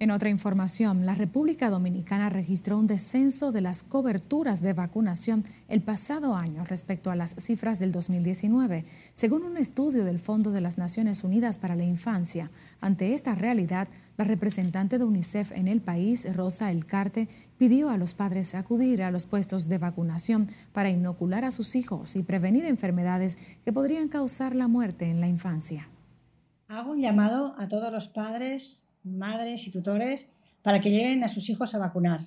En 0.00 0.10
otra 0.10 0.28
información, 0.28 1.06
la 1.06 1.14
República 1.14 1.70
Dominicana 1.70 2.28
registró 2.28 2.78
un 2.78 2.88
descenso 2.88 3.52
de 3.52 3.60
las 3.60 3.84
coberturas 3.84 4.60
de 4.60 4.72
vacunación 4.72 5.44
el 5.68 5.82
pasado 5.82 6.34
año 6.34 6.64
respecto 6.64 7.10
a 7.10 7.16
las 7.16 7.36
cifras 7.36 7.78
del 7.78 7.92
2019, 7.92 8.84
según 9.14 9.44
un 9.44 9.56
estudio 9.56 10.04
del 10.04 10.18
Fondo 10.18 10.50
de 10.50 10.60
las 10.60 10.78
Naciones 10.78 11.22
Unidas 11.22 11.58
para 11.58 11.76
la 11.76 11.84
Infancia. 11.84 12.50
Ante 12.80 13.14
esta 13.14 13.36
realidad, 13.36 13.86
la 14.16 14.24
representante 14.24 14.98
de 14.98 15.04
UNICEF 15.04 15.52
en 15.52 15.68
el 15.68 15.80
país, 15.80 16.26
Rosa 16.34 16.70
Elcarte, 16.70 17.28
pidió 17.58 17.90
a 17.90 17.96
los 17.96 18.14
padres 18.14 18.54
acudir 18.54 19.02
a 19.02 19.10
los 19.10 19.26
puestos 19.26 19.68
de 19.68 19.78
vacunación 19.78 20.48
para 20.72 20.90
inocular 20.90 21.44
a 21.44 21.50
sus 21.50 21.76
hijos 21.76 22.16
y 22.16 22.22
prevenir 22.22 22.64
enfermedades 22.64 23.38
que 23.64 23.72
podrían 23.72 24.08
causar 24.08 24.54
la 24.54 24.68
muerte 24.68 25.10
en 25.10 25.20
la 25.20 25.28
infancia. 25.28 25.88
Hago 26.68 26.92
un 26.92 27.00
llamado 27.00 27.54
a 27.58 27.68
todos 27.68 27.92
los 27.92 28.08
padres, 28.08 28.86
madres 29.02 29.66
y 29.66 29.70
tutores 29.70 30.30
para 30.62 30.80
que 30.80 30.90
lleven 30.90 31.22
a 31.22 31.28
sus 31.28 31.48
hijos 31.50 31.74
a 31.74 31.78
vacunar. 31.78 32.20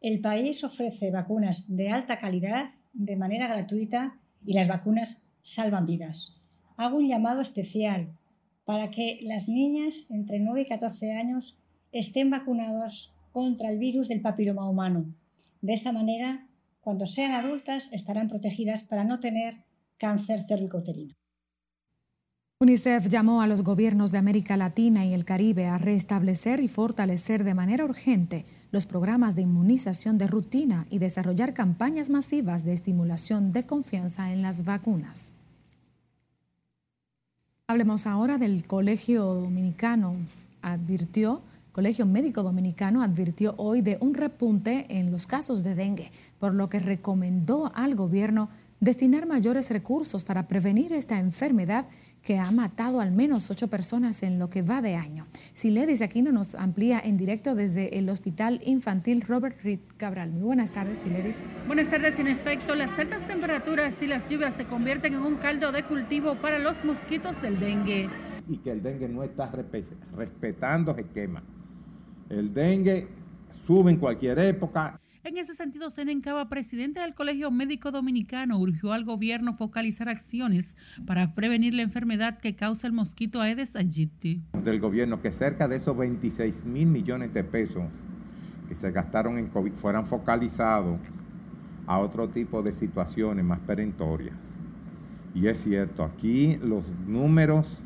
El 0.00 0.20
país 0.20 0.62
ofrece 0.62 1.10
vacunas 1.10 1.76
de 1.76 1.90
alta 1.90 2.18
calidad 2.18 2.70
de 2.92 3.16
manera 3.16 3.48
gratuita 3.48 4.16
y 4.44 4.52
las 4.54 4.68
vacunas 4.68 5.26
salvan 5.42 5.86
vidas. 5.86 6.36
Hago 6.76 6.98
un 6.98 7.08
llamado 7.08 7.40
especial 7.40 8.08
para 8.64 8.90
que 8.90 9.20
las 9.22 9.48
niñas 9.48 10.06
entre 10.10 10.38
9 10.38 10.62
y 10.62 10.68
14 10.68 11.12
años 11.12 11.56
estén 11.92 12.30
vacunados 12.30 13.12
contra 13.36 13.68
el 13.68 13.78
virus 13.78 14.08
del 14.08 14.22
papiloma 14.22 14.66
humano. 14.66 15.12
De 15.60 15.74
esta 15.74 15.92
manera, 15.92 16.48
cuando 16.80 17.04
sean 17.04 17.32
adultas, 17.32 17.92
estarán 17.92 18.28
protegidas 18.28 18.82
para 18.82 19.04
no 19.04 19.20
tener 19.20 19.56
cáncer 19.98 20.46
cervicouterino. 20.48 21.12
UNICEF 22.60 23.08
llamó 23.08 23.42
a 23.42 23.46
los 23.46 23.62
gobiernos 23.62 24.10
de 24.10 24.16
América 24.16 24.56
Latina 24.56 25.04
y 25.04 25.12
el 25.12 25.26
Caribe 25.26 25.66
a 25.66 25.76
restablecer 25.76 26.60
y 26.60 26.68
fortalecer 26.68 27.44
de 27.44 27.52
manera 27.52 27.84
urgente 27.84 28.46
los 28.70 28.86
programas 28.86 29.36
de 29.36 29.42
inmunización 29.42 30.16
de 30.16 30.28
rutina 30.28 30.86
y 30.88 30.98
desarrollar 30.98 31.52
campañas 31.52 32.08
masivas 32.08 32.64
de 32.64 32.72
estimulación 32.72 33.52
de 33.52 33.66
confianza 33.66 34.32
en 34.32 34.40
las 34.40 34.64
vacunas. 34.64 35.32
Hablemos 37.66 38.06
ahora 38.06 38.38
del 38.38 38.66
Colegio 38.66 39.24
Dominicano. 39.24 40.16
Advirtió, 40.62 41.42
Colegio 41.76 42.06
Médico 42.06 42.42
Dominicano 42.42 43.02
advirtió 43.02 43.52
hoy 43.58 43.82
de 43.82 43.98
un 44.00 44.14
repunte 44.14 44.86
en 44.88 45.12
los 45.12 45.26
casos 45.26 45.62
de 45.62 45.74
dengue, 45.74 46.10
por 46.38 46.54
lo 46.54 46.70
que 46.70 46.80
recomendó 46.80 47.70
al 47.74 47.94
gobierno 47.94 48.48
destinar 48.80 49.26
mayores 49.26 49.70
recursos 49.70 50.24
para 50.24 50.48
prevenir 50.48 50.94
esta 50.94 51.18
enfermedad 51.18 51.84
que 52.22 52.38
ha 52.38 52.50
matado 52.50 52.98
al 52.98 53.12
menos 53.12 53.50
ocho 53.50 53.68
personas 53.68 54.22
en 54.22 54.38
lo 54.38 54.48
que 54.48 54.62
va 54.62 54.80
de 54.80 54.94
año. 54.94 55.26
Siledis 55.52 56.00
Aquino 56.00 56.32
nos 56.32 56.54
amplía 56.54 56.98
en 56.98 57.18
directo 57.18 57.54
desde 57.54 57.98
el 57.98 58.08
Hospital 58.08 58.62
Infantil 58.64 59.20
Robert 59.20 59.60
Reed 59.62 59.80
Cabral. 59.98 60.30
Muy 60.30 60.44
buenas 60.44 60.72
tardes, 60.72 61.00
Siledis. 61.00 61.44
Buenas 61.66 61.90
tardes. 61.90 62.18
En 62.18 62.28
efecto, 62.28 62.74
las 62.74 62.98
altas 62.98 63.28
temperaturas 63.28 64.00
y 64.00 64.06
las 64.06 64.26
lluvias 64.30 64.54
se 64.54 64.64
convierten 64.64 65.12
en 65.12 65.20
un 65.20 65.34
caldo 65.34 65.72
de 65.72 65.82
cultivo 65.82 66.36
para 66.36 66.58
los 66.58 66.82
mosquitos 66.86 67.42
del 67.42 67.60
dengue. 67.60 68.08
Y 68.48 68.56
que 68.58 68.70
el 68.70 68.82
dengue 68.82 69.10
no 69.10 69.22
está 69.22 69.52
respetando 70.16 70.92
el 70.92 71.00
esquema. 71.00 71.42
El 72.28 72.52
dengue 72.52 73.08
sube 73.50 73.90
en 73.90 73.98
cualquier 73.98 74.38
época 74.38 75.00
en 75.26 75.38
ese 75.38 75.56
sentido, 75.56 75.90
Senencaba, 75.90 76.48
presidente 76.48 77.00
del 77.00 77.12
Colegio 77.12 77.50
Médico 77.50 77.90
Dominicano, 77.90 78.60
urgió 78.60 78.92
al 78.92 79.04
gobierno 79.04 79.54
focalizar 79.54 80.08
acciones 80.08 80.76
para 81.04 81.34
prevenir 81.34 81.74
la 81.74 81.82
enfermedad 81.82 82.38
que 82.38 82.54
causa 82.54 82.86
el 82.86 82.92
mosquito 82.92 83.40
Aedes 83.40 83.74
aegypti. 83.74 84.44
Del 84.62 84.78
gobierno 84.78 85.20
que 85.20 85.32
cerca 85.32 85.66
de 85.66 85.78
esos 85.78 85.96
26 85.96 86.66
mil 86.66 86.86
millones 86.86 87.34
de 87.34 87.42
pesos 87.42 87.82
que 88.68 88.76
se 88.76 88.92
gastaron 88.92 89.36
en 89.36 89.48
COVID 89.48 89.72
fueran 89.72 90.06
focalizados 90.06 91.00
a 91.88 91.98
otro 91.98 92.28
tipo 92.28 92.62
de 92.62 92.72
situaciones 92.72 93.44
más 93.44 93.58
perentorias. 93.58 94.56
Y 95.34 95.48
es 95.48 95.58
cierto, 95.60 96.04
aquí 96.04 96.56
los 96.62 96.84
números 97.04 97.82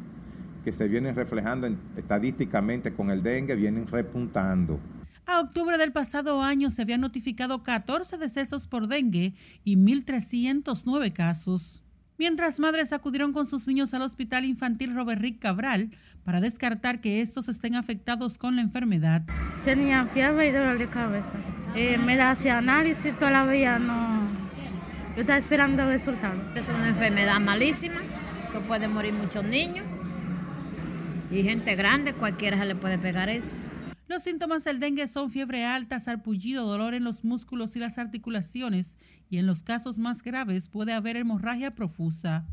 que 0.63 0.73
se 0.73 0.89
vienen 0.89 1.15
reflejando 1.15 1.69
estadísticamente 1.97 2.93
con 2.93 3.11
el 3.11 3.23
dengue 3.23 3.55
vienen 3.57 3.87
repuntando. 3.87 4.79
A 5.27 5.41
octubre 5.41 5.79
del 5.79 5.93
pasado 5.93 6.43
año 6.43 6.71
se 6.71 6.83
habían 6.83 7.01
notificado 7.01 7.63
14 7.63 8.19
decesos 8.19 8.67
por 8.67 8.89
dengue 8.89 9.35
y 9.65 9.77
1.309 9.77 11.13
casos. 11.13 11.83
Mientras 12.19 12.59
madres 12.59 12.93
acudieron 12.93 13.33
con 13.33 13.47
sus 13.47 13.67
niños 13.67 13.95
al 13.95 14.03
Hospital 14.03 14.45
Infantil 14.45 14.95
Robert 14.95 15.23
Rick 15.23 15.39
Cabral 15.39 15.91
para 16.25 16.41
descartar 16.41 17.01
que 17.01 17.21
estos 17.21 17.49
estén 17.49 17.77
afectados 17.77 18.39
con 18.39 18.57
la 18.57 18.63
enfermedad. 18.63 19.23
Tenía 19.65 20.05
fiebre 20.07 20.49
y 20.49 20.51
dolor 20.51 20.79
de 20.79 20.89
cabeza. 20.89 21.33
Eh, 21.75 21.97
me 21.97 22.17
la 22.17 22.33
hacía 22.33 22.59
análisis, 22.59 23.17
todavía 23.19 23.79
no. 23.79 24.29
Yo 25.15 25.23
estaba 25.23 25.39
esperando 25.39 25.85
el 25.85 25.91
resultado. 25.91 26.35
Es 26.57 26.69
una 26.69 26.89
enfermedad 26.89 27.41
malísima, 27.41 28.01
eso 28.47 28.61
puede 28.63 28.89
morir 28.89 29.15
muchos 29.15 29.45
niños 29.45 29.87
y 31.31 31.43
gente 31.43 31.77
grande, 31.77 32.13
cualquiera 32.13 32.59
se 32.59 32.65
le 32.67 32.75
puede 32.75 32.99
pegar 32.99 33.29
eso. 33.29 33.57
Los 34.09 34.25
síntomas 34.25 34.65
del 34.65 34.81
dengue 34.81 35.07
son 35.07 35.31
fiebre 35.31 35.65
alta, 35.65 36.01
sarpullido, 36.01 36.67
dolor 36.67 36.95
en 36.95 37.05
los 37.05 37.23
músculos 37.23 37.77
y 37.77 37.79
las 37.79 37.97
articulaciones 37.97 38.99
y 39.31 39.39
en 39.39 39.47
los 39.47 39.63
casos 39.63 39.99
más 39.99 40.23
graves 40.23 40.69
puede 40.69 40.93
haber 40.93 41.17
hemorragia 41.17 41.77
profusa. 41.77 42.45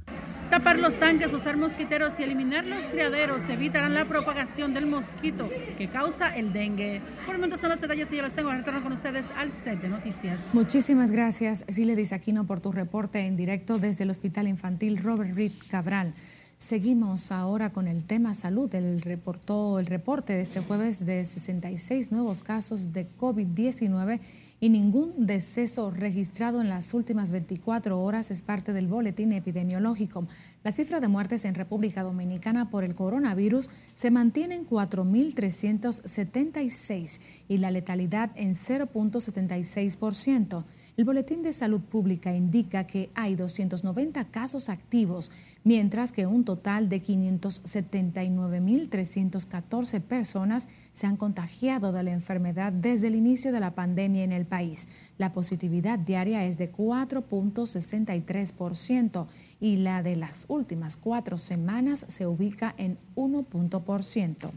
Tapar 0.51 0.77
los 0.77 0.97
tanques, 0.99 1.33
usar 1.33 1.57
mosquiteros 1.57 2.13
y 2.19 2.23
eliminar 2.23 2.65
los 2.65 2.85
criaderos 2.85 3.41
evitarán 3.49 3.95
la 3.95 4.05
propagación 4.05 4.75
del 4.75 4.85
mosquito 4.85 5.49
que 5.77 5.89
causa 5.89 6.27
el 6.35 6.53
dengue. 6.53 7.01
Por 7.25 7.33
el 7.33 7.41
momento 7.41 7.57
son 7.57 7.71
los 7.71 7.81
detalles 7.81 8.07
que 8.07 8.17
yo 8.17 8.21
les 8.21 8.33
tengo. 8.33 8.51
Retorno 8.51 8.83
con 8.83 8.93
ustedes 8.93 9.25
al 9.35 9.51
set 9.51 9.81
de 9.81 9.89
noticias. 9.89 10.39
Muchísimas 10.53 11.11
gracias, 11.11 11.65
Siledis 11.67 12.13
Aquino, 12.13 12.45
por 12.45 12.61
tu 12.61 12.71
reporte 12.71 13.25
en 13.25 13.35
directo 13.35 13.79
desde 13.79 14.03
el 14.03 14.11
Hospital 14.11 14.47
Infantil 14.47 14.99
Robert 14.99 15.35
Reed 15.35 15.53
Cabral. 15.69 16.13
Seguimos 16.57 17.31
ahora 17.31 17.71
con 17.71 17.87
el 17.87 18.03
tema 18.03 18.33
salud. 18.33 18.73
El, 18.73 19.03
reportó, 19.03 19.77
el 19.77 19.85
reporte 19.85 20.33
de 20.33 20.41
este 20.41 20.61
jueves 20.61 21.05
de 21.05 21.23
66 21.23 22.11
nuevos 22.11 22.41
casos 22.41 22.93
de 22.93 23.07
COVID-19 23.15 24.19
y 24.59 24.69
ningún 24.69 25.27
deceso 25.27 25.91
registrado 25.91 26.61
en 26.61 26.69
las 26.69 26.95
últimas 26.95 27.31
24 27.31 28.01
horas 28.01 28.31
es 28.31 28.41
parte 28.41 28.73
del 28.73 28.87
boletín 28.87 29.33
epidemiológico. 29.33 30.25
La 30.63 30.71
cifra 30.71 30.99
de 30.99 31.07
muertes 31.07 31.45
en 31.45 31.53
República 31.53 32.01
Dominicana 32.01 32.71
por 32.71 32.83
el 32.83 32.95
coronavirus 32.95 33.69
se 33.93 34.09
mantiene 34.09 34.55
en 34.55 34.65
4.376 34.65 37.21
y 37.47 37.59
la 37.59 37.69
letalidad 37.69 38.31
en 38.33 38.55
0.76%. 38.55 40.63
El 40.97 41.05
Boletín 41.05 41.41
de 41.43 41.53
Salud 41.53 41.79
Pública 41.81 42.35
indica 42.35 42.87
que 42.87 43.11
hay 43.13 43.35
290 43.35 44.31
casos 44.31 44.67
activos 44.67 45.31
mientras 45.63 46.11
que 46.11 46.25
un 46.25 46.43
total 46.43 46.89
de 46.89 47.03
579.314 47.03 50.01
personas 50.01 50.67
se 50.93 51.05
han 51.05 51.15
contagiado 51.15 51.91
de 51.91 52.01
la 52.01 52.13
enfermedad 52.13 52.73
desde 52.73 53.09
el 53.09 53.15
inicio 53.15 53.51
de 53.51 53.59
la 53.59 53.75
pandemia 53.75 54.23
en 54.23 54.31
el 54.31 54.47
país. 54.47 54.87
La 55.19 55.33
positividad 55.33 55.99
diaria 55.99 56.45
es 56.45 56.57
de 56.57 56.71
4.63% 56.71 59.27
y 59.59 59.75
la 59.75 60.01
de 60.01 60.15
las 60.15 60.45
últimas 60.47 60.97
cuatro 60.97 61.37
semanas 61.37 62.05
se 62.07 62.25
ubica 62.25 62.73
en 62.75 62.97
1%. 63.15 64.51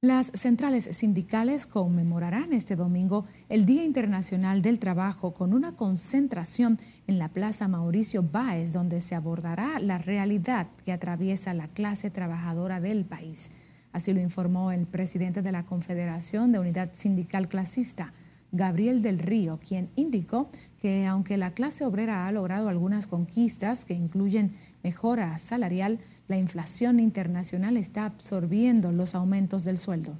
Las 0.00 0.30
centrales 0.32 0.84
sindicales 0.92 1.66
conmemorarán 1.66 2.52
este 2.52 2.76
domingo 2.76 3.24
el 3.48 3.64
Día 3.64 3.82
Internacional 3.82 4.62
del 4.62 4.78
Trabajo 4.78 5.34
con 5.34 5.52
una 5.52 5.74
concentración 5.74 6.78
en 7.08 7.18
la 7.18 7.30
Plaza 7.30 7.66
Mauricio 7.66 8.22
Báez, 8.22 8.72
donde 8.72 9.00
se 9.00 9.16
abordará 9.16 9.80
la 9.80 9.98
realidad 9.98 10.68
que 10.84 10.92
atraviesa 10.92 11.52
la 11.52 11.66
clase 11.66 12.10
trabajadora 12.10 12.78
del 12.78 13.06
país. 13.06 13.50
Así 13.90 14.12
lo 14.12 14.20
informó 14.20 14.70
el 14.70 14.86
presidente 14.86 15.42
de 15.42 15.50
la 15.50 15.64
Confederación 15.64 16.52
de 16.52 16.60
Unidad 16.60 16.90
Sindical 16.92 17.48
Clasista, 17.48 18.12
Gabriel 18.52 19.02
del 19.02 19.18
Río, 19.18 19.58
quien 19.58 19.90
indicó 19.96 20.48
que 20.80 21.06
aunque 21.06 21.36
la 21.36 21.54
clase 21.54 21.84
obrera 21.84 22.28
ha 22.28 22.30
logrado 22.30 22.68
algunas 22.68 23.08
conquistas 23.08 23.84
que 23.84 23.94
incluyen 23.94 24.52
mejora 24.84 25.36
salarial, 25.38 25.98
la 26.28 26.36
inflación 26.36 27.00
internacional 27.00 27.78
está 27.78 28.04
absorbiendo 28.04 28.92
los 28.92 29.14
aumentos 29.14 29.64
del 29.64 29.78
sueldo. 29.78 30.18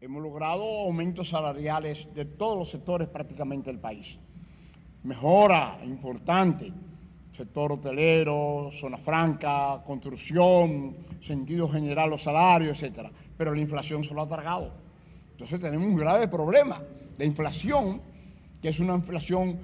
Hemos 0.00 0.22
logrado 0.22 0.62
aumentos 0.80 1.28
salariales 1.28 2.08
de 2.12 2.24
todos 2.24 2.58
los 2.58 2.70
sectores 2.70 3.08
prácticamente 3.08 3.70
del 3.70 3.78
país. 3.78 4.18
Mejora 5.04 5.78
importante, 5.84 6.72
sector 7.32 7.72
hotelero, 7.72 8.70
zona 8.72 8.98
franca, 8.98 9.80
construcción, 9.86 10.96
sentido 11.20 11.68
general, 11.68 12.10
los 12.10 12.22
salarios, 12.22 12.82
etcétera. 12.82 13.12
Pero 13.36 13.54
la 13.54 13.60
inflación 13.60 14.02
se 14.02 14.12
lo 14.12 14.22
ha 14.22 14.28
tragado. 14.28 14.72
Entonces 15.30 15.60
tenemos 15.60 15.86
un 15.86 15.96
grave 15.96 16.26
problema. 16.26 16.82
La 17.16 17.24
inflación, 17.24 18.00
que 18.60 18.70
es 18.70 18.80
una 18.80 18.96
inflación 18.96 19.56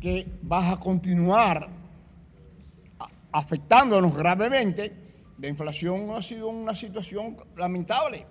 que 0.00 0.26
va 0.50 0.72
a 0.72 0.80
continuar 0.80 1.75
afectándonos 3.32 4.16
gravemente, 4.16 4.92
la 5.38 5.48
inflación 5.48 6.10
ha 6.10 6.22
sido 6.22 6.48
una 6.48 6.74
situación 6.74 7.36
lamentable. 7.56 8.26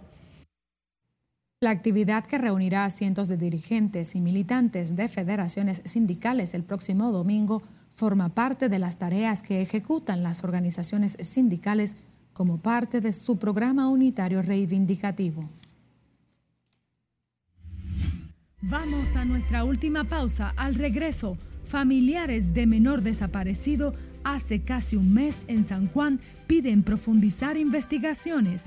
La 1.61 1.69
actividad 1.69 2.25
que 2.25 2.37
reunirá 2.37 2.85
a 2.85 2.89
cientos 2.89 3.27
de 3.27 3.37
dirigentes 3.37 4.15
y 4.15 4.21
militantes 4.21 4.95
de 4.95 5.07
federaciones 5.07 5.81
sindicales 5.85 6.53
el 6.53 6.63
próximo 6.63 7.11
domingo 7.11 7.63
forma 7.89 8.29
parte 8.29 8.67
de 8.67 8.77
las 8.77 8.97
tareas 8.97 9.41
que 9.41 9.61
ejecutan 9.61 10.21
las 10.21 10.43
organizaciones 10.43 11.17
sindicales 11.21 11.95
como 12.33 12.57
parte 12.57 12.99
de 12.99 13.13
su 13.13 13.37
programa 13.39 13.87
unitario 13.87 14.41
reivindicativo. 14.41 15.49
Vamos 18.61 19.15
a 19.15 19.23
nuestra 19.23 19.63
última 19.63 20.03
pausa. 20.03 20.53
Al 20.57 20.75
regreso, 20.75 21.37
familiares 21.63 22.53
de 22.53 22.65
menor 22.65 23.01
desaparecido 23.01 23.93
hace 24.25 24.59
casi 24.59 24.97
un 24.97 25.13
mes 25.13 25.45
en 25.47 25.63
San 25.63 25.87
Juan 25.87 26.19
piden 26.47 26.83
profundizar 26.83 27.55
investigaciones. 27.55 28.65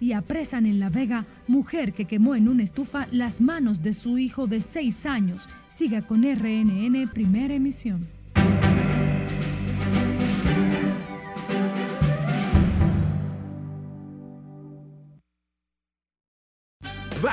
Y 0.00 0.12
apresan 0.12 0.66
en 0.66 0.80
La 0.80 0.88
Vega 0.88 1.26
mujer 1.46 1.92
que 1.92 2.06
quemó 2.06 2.34
en 2.34 2.48
una 2.48 2.64
estufa 2.64 3.06
las 3.12 3.40
manos 3.40 3.82
de 3.82 3.92
su 3.92 4.18
hijo 4.18 4.46
de 4.48 4.62
seis 4.62 5.06
años. 5.06 5.48
Siga 5.68 6.02
con 6.02 6.22
RNN 6.22 7.08
Primera 7.12 7.54
Emisión. 7.54 8.19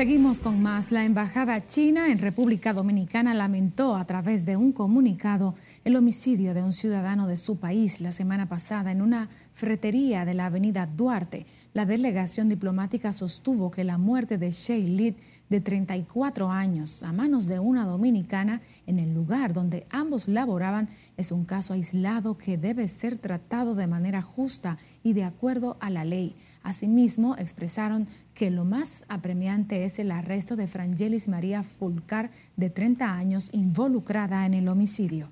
Seguimos 0.00 0.40
con 0.40 0.62
más. 0.62 0.92
La 0.92 1.04
Embajada 1.04 1.66
China 1.66 2.10
en 2.10 2.20
República 2.20 2.72
Dominicana 2.72 3.34
lamentó 3.34 3.96
a 3.96 4.06
través 4.06 4.46
de 4.46 4.56
un 4.56 4.72
comunicado 4.72 5.54
el 5.84 5.94
homicidio 5.94 6.54
de 6.54 6.62
un 6.62 6.72
ciudadano 6.72 7.26
de 7.26 7.36
su 7.36 7.58
país 7.58 8.00
la 8.00 8.10
semana 8.10 8.48
pasada 8.48 8.92
en 8.92 9.02
una 9.02 9.28
fretería 9.52 10.24
de 10.24 10.32
la 10.32 10.46
avenida 10.46 10.86
Duarte. 10.86 11.44
La 11.74 11.84
delegación 11.84 12.48
diplomática 12.48 13.12
sostuvo 13.12 13.70
que 13.70 13.84
la 13.84 13.98
muerte 13.98 14.38
de 14.38 14.52
Shay 14.52 14.84
Lid, 14.84 15.16
de 15.50 15.60
34 15.60 16.50
años, 16.50 17.02
a 17.02 17.12
manos 17.12 17.46
de 17.46 17.58
una 17.58 17.84
dominicana 17.84 18.62
en 18.86 19.00
el 19.00 19.12
lugar 19.12 19.52
donde 19.52 19.86
ambos 19.90 20.28
laboraban, 20.28 20.88
es 21.18 21.30
un 21.30 21.44
caso 21.44 21.74
aislado 21.74 22.38
que 22.38 22.56
debe 22.56 22.88
ser 22.88 23.18
tratado 23.18 23.74
de 23.74 23.86
manera 23.86 24.22
justa 24.22 24.78
y 25.02 25.12
de 25.12 25.24
acuerdo 25.24 25.76
a 25.78 25.90
la 25.90 26.06
ley. 26.06 26.36
Asimismo, 26.62 27.36
expresaron 27.36 28.06
que 28.34 28.50
lo 28.50 28.64
más 28.64 29.04
apremiante 29.08 29.84
es 29.84 29.98
el 29.98 30.10
arresto 30.10 30.56
de 30.56 30.66
Frangelis 30.66 31.28
María 31.28 31.62
Fulcar, 31.62 32.30
de 32.56 32.70
30 32.70 33.12
años, 33.12 33.48
involucrada 33.52 34.44
en 34.44 34.54
el 34.54 34.68
homicidio. 34.68 35.30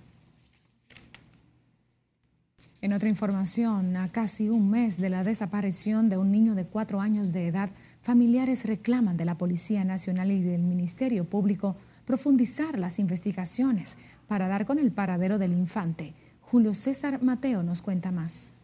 En 2.80 2.92
otra 2.92 3.08
información, 3.08 3.96
a 3.96 4.08
casi 4.10 4.48
un 4.48 4.70
mes 4.70 4.98
de 4.98 5.10
la 5.10 5.24
desaparición 5.24 6.08
de 6.08 6.16
un 6.16 6.30
niño 6.30 6.54
de 6.54 6.64
cuatro 6.64 7.00
años 7.00 7.32
de 7.32 7.48
edad, 7.48 7.70
familiares 8.02 8.64
reclaman 8.64 9.16
de 9.16 9.24
la 9.24 9.36
Policía 9.36 9.82
Nacional 9.84 10.30
y 10.30 10.40
del 10.40 10.62
Ministerio 10.62 11.24
Público 11.24 11.76
profundizar 12.04 12.78
las 12.78 13.00
investigaciones 13.00 13.98
para 14.28 14.46
dar 14.46 14.64
con 14.64 14.78
el 14.78 14.92
paradero 14.92 15.38
del 15.38 15.52
infante. 15.52 16.14
Julio 16.40 16.72
César 16.72 17.20
Mateo 17.20 17.62
nos 17.64 17.82
cuenta 17.82 18.12
más. 18.12 18.54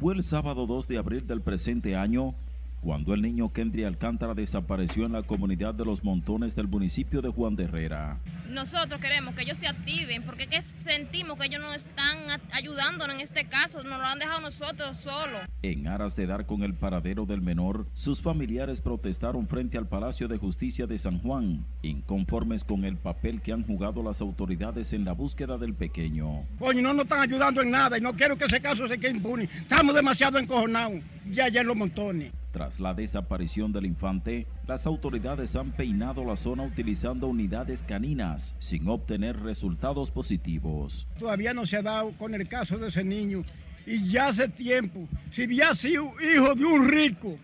Fue 0.00 0.14
el 0.14 0.22
sábado 0.22 0.68
2 0.68 0.86
de 0.86 0.96
abril 0.96 1.26
del 1.26 1.40
presente 1.42 1.96
año 1.96 2.36
cuando 2.80 3.14
el 3.14 3.22
niño 3.22 3.52
Kendry 3.52 3.84
Alcántara 3.84 4.34
desapareció 4.34 5.06
en 5.06 5.12
la 5.12 5.22
comunidad 5.22 5.74
de 5.74 5.84
Los 5.84 6.04
Montones 6.04 6.54
del 6.54 6.68
municipio 6.68 7.22
de 7.22 7.28
Juan 7.28 7.56
de 7.56 7.64
Herrera. 7.64 8.20
Nosotros 8.48 9.00
queremos 9.00 9.34
que 9.34 9.42
ellos 9.42 9.58
se 9.58 9.68
activen 9.68 10.22
porque 10.22 10.46
que 10.46 10.62
sentimos 10.62 11.38
que 11.38 11.46
ellos 11.46 11.60
no 11.60 11.72
están 11.74 12.40
ayudándonos 12.52 13.16
en 13.16 13.22
este 13.22 13.46
caso, 13.46 13.82
nos 13.82 13.98
lo 13.98 14.04
han 14.04 14.18
dejado 14.18 14.40
nosotros 14.40 14.96
solos. 14.98 15.42
En 15.62 15.86
aras 15.88 16.16
de 16.16 16.26
dar 16.26 16.46
con 16.46 16.62
el 16.62 16.74
paradero 16.74 17.26
del 17.26 17.42
menor, 17.42 17.86
sus 17.94 18.22
familiares 18.22 18.80
protestaron 18.80 19.48
frente 19.48 19.76
al 19.76 19.88
Palacio 19.88 20.28
de 20.28 20.38
Justicia 20.38 20.86
de 20.86 20.98
San 20.98 21.18
Juan, 21.18 21.66
inconformes 21.82 22.64
con 22.64 22.84
el 22.84 22.96
papel 22.96 23.42
que 23.42 23.52
han 23.52 23.64
jugado 23.64 24.02
las 24.02 24.20
autoridades 24.20 24.92
en 24.92 25.04
la 25.04 25.12
búsqueda 25.12 25.58
del 25.58 25.74
pequeño. 25.74 26.44
Coño, 26.58 26.82
no 26.82 26.94
nos 26.94 27.04
están 27.04 27.20
ayudando 27.20 27.60
en 27.62 27.70
nada 27.70 27.98
y 27.98 28.00
no 28.00 28.14
quiero 28.14 28.36
que 28.36 28.44
ese 28.44 28.60
caso 28.60 28.86
se 28.88 28.98
quede 28.98 29.12
impune. 29.12 29.44
Estamos 29.44 29.94
demasiado 29.94 30.38
encojonados, 30.38 31.02
ya 31.30 31.48
ya 31.48 31.60
en 31.60 31.66
los 31.66 31.76
montones. 31.76 32.32
Tras 32.50 32.80
la 32.80 32.94
desaparición 32.94 33.72
del 33.72 33.84
infante, 33.84 34.46
las 34.66 34.86
autoridades 34.86 35.54
han 35.54 35.72
peinado 35.72 36.24
la 36.24 36.36
zona 36.36 36.62
utilizando 36.62 37.26
unidades 37.26 37.82
caninas 37.82 38.54
sin 38.58 38.88
obtener 38.88 39.38
resultados 39.40 40.10
positivos. 40.10 41.06
Todavía 41.18 41.52
no 41.52 41.66
se 41.66 41.76
ha 41.76 41.82
dado 41.82 42.12
con 42.16 42.34
el 42.34 42.48
caso 42.48 42.78
de 42.78 42.88
ese 42.88 43.04
niño 43.04 43.44
y 43.86 44.10
ya 44.10 44.28
hace 44.28 44.48
tiempo, 44.48 45.08
si 45.30 45.44
había 45.44 45.74
sido 45.74 46.12
hijo 46.20 46.54
de 46.54 46.64
un 46.64 46.88
rico, 46.88 47.38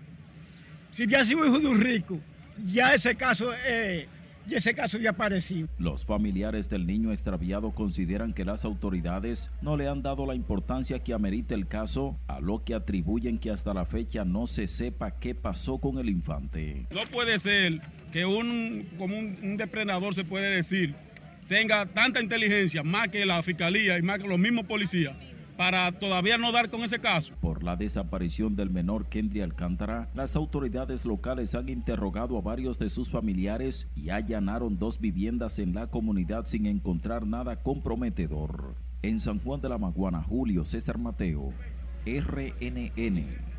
si 0.97 1.03
había 1.05 1.25
sido 1.25 1.47
hijo 1.47 1.59
de 1.59 1.67
un 1.67 1.81
rico, 1.81 2.19
ya 2.67 2.95
ese 2.95 3.15
caso 3.15 3.51
eh, 3.67 4.09
y 4.47 4.55
ese 4.55 4.75
caso 4.75 4.99
ya 4.99 5.11
apareció. 5.11 5.69
Los 5.79 6.05
familiares 6.05 6.69
del 6.69 6.87
niño 6.87 7.13
extraviado 7.13 7.73
consideran 7.73 8.33
que 8.33 8.45
las 8.45 8.65
autoridades 8.65 9.51
no 9.63 9.77
le 9.77 9.89
han 9.89 10.03
dado 10.03 10.27
la 10.27 10.35
importancia 10.35 10.99
que 10.99 11.15
amerita 11.15 11.55
el 11.55 11.67
caso, 11.67 12.19
a 12.27 12.41
lo 12.41 12.65
que 12.65 12.75
atribuyen 12.75 13.39
que 13.39 13.51
hasta 13.51 13.75
la 13.75 13.87
fecha 13.87 14.25
no 14.25 14.47
se 14.47 14.67
sepa 14.67 15.19
qué 15.19 15.35
pasó 15.35 15.79
con 15.79 15.99
el 15.99 16.09
infante. 16.09 16.87
No 16.91 17.07
puede 17.11 17.39
ser 17.39 17.81
que 18.13 18.27
un, 18.27 18.89
como 18.99 19.17
un, 19.19 19.57
depredador 19.57 20.15
se 20.15 20.25
puede 20.25 20.55
decir, 20.55 20.95
tenga 21.49 21.87
tanta 21.87 22.21
inteligencia, 22.21 22.83
más 22.83 23.09
que 23.09 23.25
la 23.25 23.43
fiscalía 23.43 23.99
y 23.99 24.03
más 24.03 24.19
que 24.19 24.29
los 24.29 24.39
mismos 24.39 24.67
policías 24.67 25.15
para 25.57 25.99
todavía 25.99 26.39
no 26.39 26.53
dar 26.53 26.71
con 26.71 26.83
ese 26.83 26.99
caso. 26.99 27.35
Por 27.41 27.63
la 27.63 27.77
desaparición 27.77 28.57
del 28.57 28.71
menor 28.71 29.09
Kendry 29.09 29.41
Alcántara, 29.41 30.09
las 30.15 30.37
autoridades 30.37 31.05
locales 31.07 31.55
han 31.55 31.69
interrogado 31.69 32.37
a 32.37 32.41
varios 32.41 32.79
de 32.79 32.91
sus 32.91 33.11
familiares 33.11 33.87
y 33.95 34.11
allanaron 34.11 34.79
dos 34.79 35.01
viviendas 35.01 35.59
en 35.59 35.75
la 35.75 35.89
comunidad 35.89 36.47
sin 36.47 36.67
encontrar 36.67 37.27
nada 37.27 37.63
comprometedor. 37.63 38.75
En 39.03 39.21
San 39.21 39.39
Juan 39.39 39.61
de 39.61 39.69
la 39.69 39.79
Maguana, 39.79 40.23
Julio 40.23 40.65
César 40.65 40.99
Mateo, 40.99 41.53
RNN. 42.07 43.55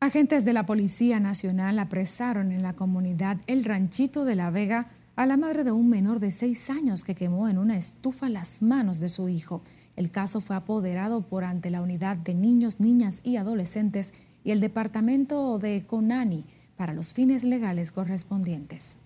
Agentes 0.00 0.46
de 0.46 0.54
la 0.54 0.64
Policía 0.64 1.20
Nacional 1.20 1.78
apresaron 1.78 2.52
en 2.52 2.62
la 2.62 2.72
comunidad 2.72 3.36
El 3.46 3.64
Ranchito 3.64 4.24
de 4.24 4.34
la 4.34 4.50
Vega 4.50 4.86
a 5.16 5.26
la 5.26 5.36
madre 5.36 5.64
de 5.64 5.72
un 5.72 5.90
menor 5.90 6.20
de 6.20 6.30
seis 6.30 6.70
años 6.70 7.04
que 7.04 7.14
quemó 7.14 7.48
en 7.48 7.58
una 7.58 7.76
estufa 7.76 8.30
las 8.30 8.62
manos 8.62 9.00
de 9.00 9.10
su 9.10 9.28
hijo. 9.28 9.62
El 9.96 10.10
caso 10.10 10.40
fue 10.40 10.56
apoderado 10.56 11.22
por 11.22 11.44
ante 11.44 11.70
la 11.70 11.82
Unidad 11.82 12.16
de 12.16 12.34
Niños, 12.34 12.80
Niñas 12.80 13.20
y 13.24 13.36
Adolescentes 13.36 14.14
y 14.44 14.50
el 14.50 14.60
Departamento 14.60 15.58
de 15.58 15.84
CONANI 15.86 16.44
para 16.76 16.94
los 16.94 17.12
fines 17.12 17.44
legales 17.44 17.92
correspondientes. 17.92 18.98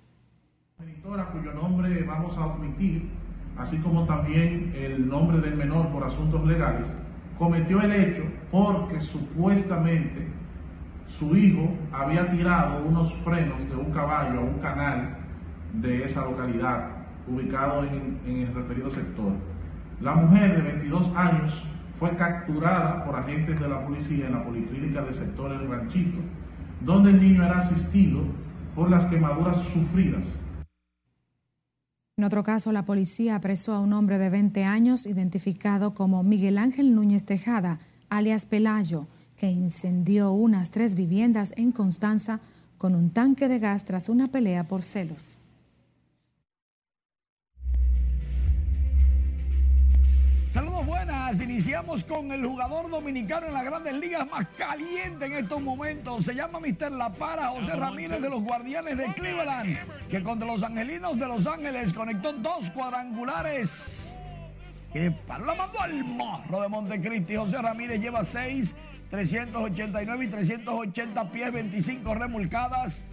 La 1.17 1.27
cuyo 1.27 1.53
nombre 1.53 2.03
vamos 2.03 2.37
a 2.37 2.47
omitir, 2.47 3.09
así 3.57 3.79
como 3.79 4.05
también 4.05 4.73
el 4.75 5.09
nombre 5.09 5.41
del 5.41 5.57
menor 5.57 5.89
por 5.89 6.05
asuntos 6.05 6.47
legales, 6.47 6.87
cometió 7.39 7.81
el 7.81 7.93
hecho 7.93 8.23
porque 8.51 9.01
supuestamente 9.01 10.29
su 11.07 11.37
hijo 11.37 11.69
había 11.93 12.31
tirado 12.31 12.85
unos 12.85 13.13
frenos 13.25 13.69
de 13.69 13.77
un 13.77 13.93
caballo 13.93 14.41
a 14.41 14.45
un 14.45 14.59
canal 14.61 15.17
de 15.73 16.05
esa 16.05 16.25
localidad, 16.25 16.89
ubicado 17.29 17.85
en 17.85 18.19
el 18.27 18.55
referido 18.55 18.91
sector. 18.91 19.33
La 20.01 20.15
mujer 20.15 20.57
de 20.57 20.63
22 20.63 21.17
años 21.17 21.65
fue 21.99 22.17
capturada 22.17 23.05
por 23.05 23.17
agentes 23.17 23.59
de 23.59 23.69
la 23.69 23.87
policía 23.87 24.27
en 24.27 24.33
la 24.33 24.45
policlínica 24.45 25.03
del 25.03 25.15
sector 25.15 25.53
El 25.53 25.69
Ranchito, 25.69 26.19
donde 26.81 27.11
el 27.11 27.21
niño 27.21 27.45
era 27.45 27.59
asistido 27.59 28.23
por 28.75 28.91
las 28.91 29.05
quemaduras 29.07 29.57
sufridas. 29.73 30.27
En 32.17 32.25
otro 32.25 32.43
caso, 32.43 32.71
la 32.73 32.85
policía 32.85 33.37
apresó 33.37 33.75
a 33.75 33.81
un 33.81 33.93
hombre 33.93 34.19
de 34.19 34.31
20 34.31 34.65
años 34.65 35.07
identificado 35.07 35.95
como 35.95 36.23
Miguel 36.23 36.59
Ángel 36.59 36.95
Núñez 36.95 37.25
Tejada, 37.25 37.81
alias 38.09 38.47
Pelayo, 38.47 39.07
que 39.37 39.51
incendió 39.51 40.33
unas 40.33 40.71
tres 40.71 40.95
viviendas 40.95 41.53
en 41.57 41.73
Constanza 41.73 42.41
con 42.79 42.95
un 42.95 43.11
tanque 43.11 43.49
de 43.49 43.59
gas 43.59 43.85
tras 43.85 44.09
una 44.09 44.29
pelea 44.29 44.65
por 44.65 44.83
celos. 44.83 45.41
Iniciamos 51.41 52.05
con 52.05 52.31
el 52.33 52.45
jugador 52.45 52.91
dominicano 52.91 53.47
en 53.47 53.55
las 53.55 53.65
grandes 53.65 53.95
ligas 53.95 54.29
más 54.31 54.47
caliente 54.57 55.27
en 55.27 55.33
estos 55.33 55.61
momentos. 55.61 56.25
Se 56.25 56.35
llama 56.35 56.61
Mr. 56.61 56.93
La 56.93 57.13
Para, 57.13 57.49
José 57.49 57.77
Ramírez 57.77 58.21
de 58.21 58.31
los 58.31 58.43
Guardianes 58.43 58.97
de 58.97 59.13
Cleveland, 59.15 59.79
que 60.09 60.23
contra 60.23 60.47
los 60.47 60.63
Angelinos 60.63 61.19
de 61.19 61.27
Los 61.27 61.47
Ángeles 61.47 61.93
conectó 61.93 62.33
dos 62.33 62.71
cuadrangulares. 62.71 64.19
Que 64.93 65.13
la 65.29 65.55
mandó 65.55 65.81
al 65.81 66.05
morro 66.05 66.63
de 66.63 66.69
Montecristi. 66.69 67.37
José 67.37 67.61
Ramírez 67.61 68.01
lleva 68.01 68.23
seis, 68.23 68.75
389 69.11 70.25
y 70.25 70.29
380 70.29 71.33
pies, 71.33 71.53
25 71.53 72.15
remolcadas. 72.15 73.05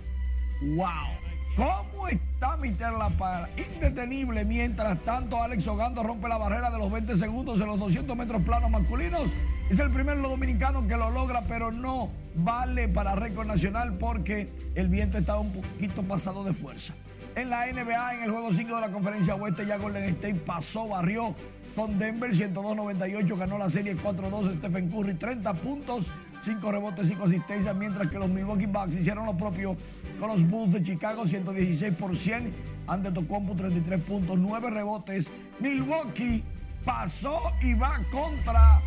¡Wow! 0.61 1.30
¿Cómo 1.55 2.07
está 2.07 2.57
Mr. 2.57 2.97
La 2.97 3.09
Para? 3.09 3.49
Indetenible. 3.57 4.45
Mientras 4.45 4.99
tanto, 5.03 5.41
Alex 5.41 5.67
Ogando 5.67 6.01
rompe 6.01 6.27
la 6.29 6.37
barrera 6.37 6.71
de 6.71 6.77
los 6.77 6.91
20 6.91 7.15
segundos 7.15 7.59
en 7.59 7.67
los 7.67 7.79
200 7.79 8.15
metros 8.15 8.41
planos 8.43 8.69
masculinos. 8.69 9.29
Es 9.69 9.79
el 9.79 9.91
primer 9.91 10.21
dominicano 10.21 10.87
que 10.87 10.95
lo 10.95 11.09
logra, 11.09 11.41
pero 11.47 11.71
no 11.71 12.09
vale 12.35 12.87
para 12.87 13.15
récord 13.15 13.47
nacional 13.47 13.97
porque 13.97 14.49
el 14.75 14.87
viento 14.87 15.17
estaba 15.17 15.39
un 15.39 15.51
poquito 15.51 16.03
pasado 16.03 16.43
de 16.43 16.53
fuerza. 16.53 16.93
En 17.35 17.49
la 17.49 17.65
NBA, 17.65 18.15
en 18.15 18.23
el 18.23 18.31
juego 18.31 18.53
5 18.53 18.75
de 18.75 18.81
la 18.81 18.89
conferencia 18.89 19.35
oeste, 19.35 19.65
ya 19.65 19.77
Golden 19.77 20.03
State 20.03 20.41
pasó, 20.45 20.87
barrió 20.87 21.35
con 21.75 21.97
Denver 21.97 22.31
102-98, 22.31 23.37
ganó 23.37 23.57
la 23.57 23.69
serie 23.69 23.95
4-2 23.95 24.57
Stephen 24.57 24.89
Curry, 24.89 25.13
30 25.13 25.53
puntos, 25.53 26.11
5 26.41 26.71
rebotes, 26.71 27.07
5 27.07 27.23
asistencias, 27.23 27.75
mientras 27.75 28.09
que 28.09 28.17
los 28.17 28.29
Milwaukee 28.29 28.65
Bucks 28.65 28.95
hicieron 28.95 29.25
lo 29.25 29.37
propio 29.37 29.75
con 30.19 30.29
los 30.29 30.47
Bulls 30.47 30.73
de 30.73 30.83
Chicago, 30.83 31.25
116 31.25 31.93
por 31.95 32.15
100, 32.15 32.53
ante 32.87 33.11
Tocompo 33.11 33.55
33 33.55 34.01
puntos, 34.01 34.39
9 34.39 34.69
rebotes. 34.69 35.31
Milwaukee 35.59 36.43
pasó 36.83 37.39
y 37.61 37.73
va 37.73 37.99
contra 38.11 38.81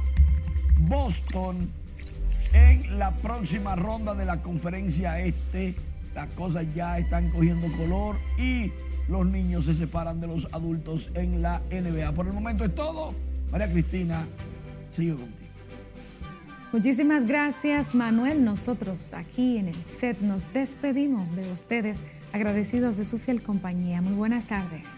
Boston 0.80 1.70
en 2.52 2.98
la 2.98 3.12
próxima 3.12 3.76
ronda 3.76 4.14
de 4.14 4.24
la 4.24 4.42
conferencia 4.42 5.20
este. 5.20 5.74
Las 6.14 6.28
cosas 6.30 6.66
ya 6.74 6.98
están 6.98 7.30
cogiendo 7.30 7.66
color 7.76 8.16
y 8.38 8.72
los 9.08 9.26
niños 9.26 9.64
se 9.64 9.74
separan 9.74 10.20
de 10.20 10.28
los 10.28 10.48
adultos 10.52 11.10
en 11.14 11.42
la 11.42 11.60
NBA. 11.70 12.12
Por 12.12 12.26
el 12.26 12.32
momento 12.32 12.64
es 12.64 12.74
todo. 12.74 13.14
María 13.50 13.70
Cristina, 13.70 14.24
sigue 14.90 15.14
contigo. 15.14 15.43
Muchísimas 16.74 17.24
gracias, 17.24 17.94
Manuel. 17.94 18.44
Nosotros 18.44 19.14
aquí 19.14 19.58
en 19.58 19.68
el 19.68 19.80
set 19.80 20.18
nos 20.18 20.52
despedimos 20.52 21.36
de 21.36 21.48
ustedes, 21.52 22.02
agradecidos 22.32 22.96
de 22.96 23.04
su 23.04 23.18
fiel 23.18 23.44
compañía. 23.44 24.02
Muy 24.02 24.14
buenas 24.14 24.46
tardes. 24.46 24.94